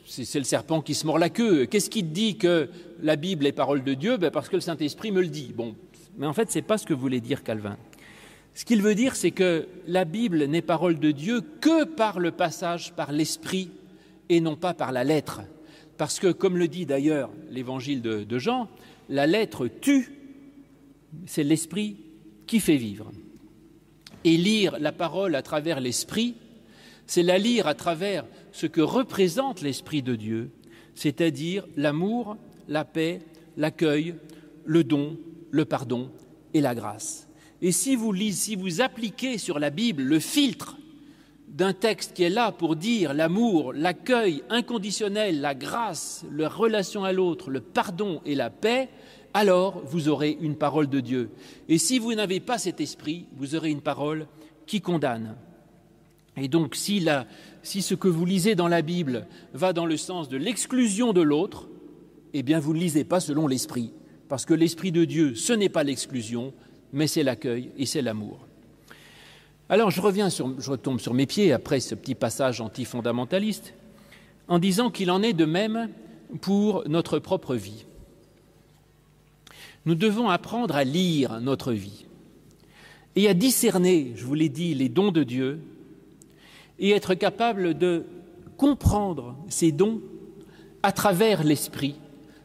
c'est 0.10 0.40
le 0.40 0.46
serpent 0.46 0.82
qui 0.82 0.96
se 0.96 1.06
mord 1.06 1.20
la 1.20 1.30
queue. 1.30 1.66
Qu'est-ce 1.66 1.90
qui 1.90 2.04
te 2.04 2.14
dit 2.14 2.38
que 2.38 2.70
la 3.02 3.16
Bible 3.16 3.46
est 3.46 3.52
parole 3.52 3.84
de 3.84 3.94
Dieu? 3.94 4.18
Ben 4.18 4.32
Parce 4.32 4.50
que 4.50 4.56
le 4.56 4.62
Saint-Esprit 4.62 5.12
me 5.12 5.22
le 5.22 5.28
dit. 5.28 5.54
Bon, 5.56 5.76
mais 6.18 6.26
en 6.26 6.34
fait, 6.34 6.52
ce 6.52 6.58
n'est 6.58 6.64
pas 6.64 6.78
ce 6.78 6.86
que 6.86 6.96
voulait 6.96 7.22
dire 7.22 7.44
Calvin. 7.44 7.78
Ce 8.56 8.66
qu'il 8.66 8.82
veut 8.82 8.96
dire, 8.96 9.16
c'est 9.16 9.32
que 9.32 9.68
la 9.88 10.06
Bible 10.06 10.46
n'est 10.46 10.64
parole 10.64 11.00
de 11.00 11.12
Dieu 11.12 11.42
que 11.62 11.84
par 11.84 12.20
le 12.20 12.32
passage 12.32 12.94
par 12.94 13.12
l'Esprit 13.12 13.70
et 14.30 14.42
non 14.42 14.56
pas 14.56 14.74
par 14.74 14.92
la 14.92 15.04
lettre. 15.04 15.42
Parce 15.98 16.20
que, 16.20 16.32
comme 16.32 16.58
le 16.58 16.68
dit 16.68 16.86
d'ailleurs 16.86 17.30
l'évangile 17.52 18.02
de, 18.02 18.24
de 18.24 18.40
Jean, 18.40 18.68
la 19.10 19.28
lettre 19.28 19.68
tue, 19.68 20.12
c'est 21.28 21.44
l'Esprit 21.44 21.98
qui 22.48 22.60
fait 22.60 22.78
vivre. 22.78 23.12
Et 24.24 24.38
lire 24.38 24.78
la 24.80 24.92
parole 24.92 25.36
à 25.36 25.44
travers 25.44 25.80
l'Esprit, 25.80 26.36
c'est 27.06 27.24
la 27.24 27.38
lire 27.38 27.68
à 27.68 27.76
travers 27.76 28.26
ce 28.60 28.66
que 28.68 28.82
représente 28.82 29.62
l'Esprit 29.62 30.02
de 30.02 30.16
Dieu, 30.16 30.52
c'est-à-dire 30.94 31.66
l'amour, 31.78 32.36
la 32.68 32.84
paix, 32.84 33.22
l'accueil, 33.56 34.16
le 34.66 34.84
don, 34.84 35.18
le 35.50 35.64
pardon 35.64 36.12
et 36.54 36.60
la 36.60 36.76
grâce. 36.76 37.30
Et 37.62 37.72
si 37.72 37.96
vous, 37.96 38.14
si 38.32 38.58
vous 38.58 38.82
appliquez 38.82 39.38
sur 39.38 39.60
la 39.60 39.70
Bible 39.70 40.04
le 40.04 40.20
filtre 40.20 40.78
d'un 41.48 41.72
texte 41.72 42.14
qui 42.14 42.24
est 42.24 42.30
là 42.30 42.52
pour 42.52 42.76
dire 42.76 43.14
l'amour, 43.14 43.72
l'accueil 43.72 44.44
inconditionnel, 44.50 45.40
la 45.40 45.56
grâce, 45.56 46.26
la 46.30 46.50
relation 46.50 47.06
à 47.06 47.14
l'autre, 47.14 47.50
le 47.50 47.62
pardon 47.62 48.20
et 48.26 48.36
la 48.36 48.50
paix, 48.50 48.90
alors 49.34 49.82
vous 49.86 50.10
aurez 50.10 50.38
une 50.42 50.58
parole 50.58 50.90
de 50.90 51.00
Dieu. 51.00 51.30
Et 51.70 51.78
si 51.78 51.98
vous 51.98 52.14
n'avez 52.14 52.42
pas 52.42 52.58
cet 52.58 52.82
esprit, 52.82 53.26
vous 53.38 53.56
aurez 53.56 53.70
une 53.70 53.82
parole 53.82 54.28
qui 54.66 54.82
condamne. 54.82 55.38
Et 56.42 56.48
donc 56.48 56.76
si, 56.76 57.06
ce 57.64 57.96
que 57.96 58.08
vous 58.08 58.26
lisez 58.26 58.56
dans 58.56 58.68
la 58.68 58.82
Bible 58.82 59.28
va 59.54 59.74
dans 59.74 59.86
le 59.86 59.98
sens 59.98 60.30
de 60.30 60.38
l'exclusion 60.38 61.14
de 61.14 61.22
l'autre, 61.22 61.68
eh 62.34 62.44
bien 62.44 62.60
vous 62.60 62.74
ne 62.74 62.80
lisez 62.80 63.04
pas 63.04 63.20
selon 63.20 63.48
l'esprit, 63.48 63.92
parce 64.28 64.46
que 64.46 64.54
l'Esprit 64.54 64.92
de 64.92 65.06
Dieu, 65.06 65.36
ce 65.36 65.54
n'est 65.54 65.70
pas 65.70 65.84
l'exclusion, 65.84 66.54
mais 66.94 67.08
c'est 67.08 67.24
l'accueil 67.24 67.72
et 67.78 67.86
c'est 67.86 68.02
l'amour. 68.02 68.46
Alors 69.68 69.92
je 69.92 70.02
reviens 70.02 70.30
sur, 70.30 70.60
je 70.60 70.72
retombe 70.72 71.00
sur 71.00 71.14
mes 71.14 71.26
pieds 71.26 71.52
après 71.52 71.80
ce 71.80 71.96
petit 71.96 72.16
passage 72.16 72.62
antifondamentaliste 72.62 73.74
en 74.48 74.60
disant 74.60 74.90
qu'il 74.90 75.12
en 75.12 75.22
est 75.22 75.34
de 75.34 75.46
même 75.46 75.90
pour 76.42 76.88
notre 76.88 77.20
propre 77.20 77.56
vie. 77.56 77.86
Nous 79.86 79.96
devons 79.96 80.30
apprendre 80.30 80.76
à 80.76 80.84
lire 80.84 81.40
notre 81.42 81.74
vie 81.74 82.06
et 83.16 83.28
à 83.28 83.34
discerner, 83.34 84.14
je 84.16 84.26
vous 84.26 84.34
l'ai 84.34 84.50
dit, 84.50 84.74
les 84.74 84.90
dons 84.90 85.12
de 85.12 85.24
Dieu 85.24 85.60
et 86.80 86.92
être 86.92 87.14
capable 87.14 87.78
de 87.78 88.06
comprendre 88.58 89.36
ces 89.48 89.72
dons 89.72 90.02
à 90.84 90.92
travers 90.92 91.44
l'esprit 91.44 91.96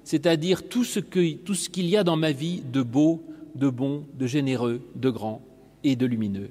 c'est-à-dire 0.05 0.69
tout 0.69 0.85
ce 0.85 1.01
qu'il 1.01 1.87
y 1.87 1.97
a 1.97 2.05
dans 2.05 2.17
ma 2.17 2.31
vie 2.31 2.63
de 2.73 2.83
beau, 2.83 3.25
de 3.55 3.69
bon, 3.69 4.07
de 4.15 4.27
généreux, 4.27 4.83
de 4.95 5.11
grand 5.11 5.43
et 5.83 5.97
de 5.97 6.07
lumineux. 6.07 6.51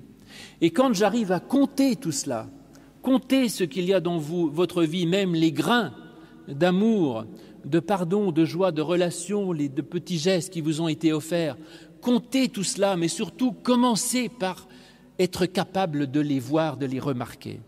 Et 0.59 0.71
quand 0.71 0.93
j'arrive 0.93 1.31
à 1.31 1.39
compter 1.39 1.95
tout 1.95 2.11
cela, 2.11 2.49
compter 3.03 3.49
ce 3.49 3.63
qu'il 3.63 3.85
y 3.85 3.93
a 3.93 3.99
dans 3.99 4.17
votre 4.17 4.83
vie, 4.83 5.05
même 5.05 5.35
les 5.35 5.51
grains 5.51 5.93
d'amour, 6.47 7.25
de 7.63 7.79
pardon, 7.79 8.31
de 8.31 8.43
joie, 8.43 8.71
de 8.71 8.81
relation, 8.81 9.51
les 9.51 9.69
de 9.69 9.81
petits 9.81 10.17
gestes 10.17 10.51
qui 10.51 10.61
vous 10.61 10.81
ont 10.81 10.87
été 10.87 11.13
offerts, 11.13 11.57
comptez 12.01 12.49
tout 12.49 12.63
cela, 12.63 12.97
mais 12.97 13.07
surtout 13.07 13.51
commencez 13.51 14.29
par 14.29 14.67
être 15.19 15.45
capable 15.45 16.09
de 16.09 16.19
les 16.19 16.39
voir, 16.39 16.77
de 16.77 16.87
les 16.87 16.99
remarquer. 16.99 17.59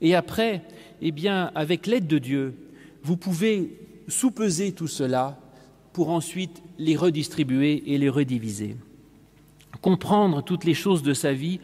Et 0.00 0.14
après, 0.14 0.62
eh 1.00 1.12
bien, 1.12 1.50
avec 1.54 1.86
l'aide 1.86 2.06
de 2.06 2.18
Dieu, 2.18 2.54
vous 3.02 3.16
pouvez 3.16 3.78
sous-peser 4.08 4.72
tout 4.72 4.86
cela 4.86 5.38
pour 5.92 6.10
ensuite 6.10 6.62
les 6.78 6.96
redistribuer 6.96 7.82
et 7.86 7.98
les 7.98 8.08
rediviser. 8.08 8.76
Comprendre 9.80 10.42
toutes 10.42 10.64
les 10.64 10.74
choses 10.74 11.02
de 11.02 11.14
sa 11.14 11.32
vie, 11.32 11.60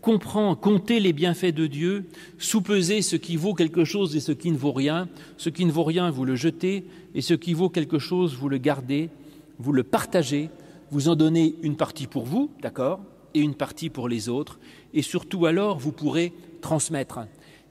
comprendre, 0.00 0.58
compter 0.58 1.00
les 1.00 1.12
bienfaits 1.12 1.54
de 1.54 1.66
Dieu, 1.66 2.06
sous-peser 2.38 3.02
ce 3.02 3.16
qui 3.16 3.36
vaut 3.36 3.54
quelque 3.54 3.84
chose 3.84 4.16
et 4.16 4.20
ce 4.20 4.32
qui 4.32 4.50
ne 4.50 4.56
vaut 4.56 4.72
rien, 4.72 5.08
ce 5.36 5.48
qui 5.48 5.64
ne 5.64 5.72
vaut 5.72 5.84
rien, 5.84 6.10
vous 6.10 6.24
le 6.24 6.36
jetez, 6.36 6.84
et 7.14 7.20
ce 7.20 7.34
qui 7.34 7.52
vaut 7.52 7.68
quelque 7.68 7.98
chose, 7.98 8.34
vous 8.34 8.48
le 8.48 8.58
gardez, 8.58 9.10
vous 9.58 9.72
le 9.72 9.82
partagez, 9.82 10.50
vous 10.90 11.08
en 11.08 11.16
donnez 11.16 11.56
une 11.62 11.76
partie 11.76 12.06
pour 12.06 12.24
vous, 12.24 12.50
d'accord, 12.62 13.00
et 13.34 13.40
une 13.40 13.54
partie 13.54 13.90
pour 13.90 14.08
les 14.08 14.28
autres, 14.28 14.58
et 14.94 15.02
surtout 15.02 15.46
alors 15.46 15.78
vous 15.78 15.92
pourrez 15.92 16.32
transmettre. 16.60 17.20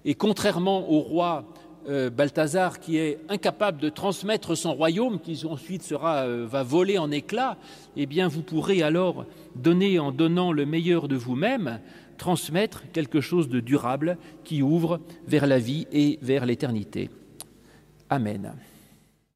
Et 0.05 0.15
contrairement 0.15 0.89
au 0.89 0.99
roi 0.99 1.45
euh, 1.89 2.09
Balthazar 2.09 2.79
qui 2.81 2.97
est 2.97 3.19
incapable 3.29 3.79
de 3.79 3.87
transmettre 3.87 4.57
son 4.57 4.73
royaume, 4.73 5.21
qui 5.21 5.45
ensuite 5.45 5.83
sera, 5.83 6.25
euh, 6.25 6.45
va 6.45 6.61
voler 6.61 6.97
en 6.97 7.11
éclats, 7.11 7.57
eh 7.95 8.05
vous 8.27 8.41
pourrez 8.41 8.83
alors 8.83 9.25
donner 9.55 9.97
en 9.97 10.11
donnant 10.11 10.51
le 10.51 10.65
meilleur 10.65 11.07
de 11.07 11.15
vous-même, 11.15 11.79
transmettre 12.17 12.83
quelque 12.91 13.21
chose 13.21 13.47
de 13.47 13.61
durable 13.61 14.17
qui 14.43 14.61
ouvre 14.61 14.99
vers 15.27 15.47
la 15.47 15.59
vie 15.59 15.87
et 15.93 16.19
vers 16.21 16.45
l'éternité. 16.45 17.09
Amen. 18.09 18.53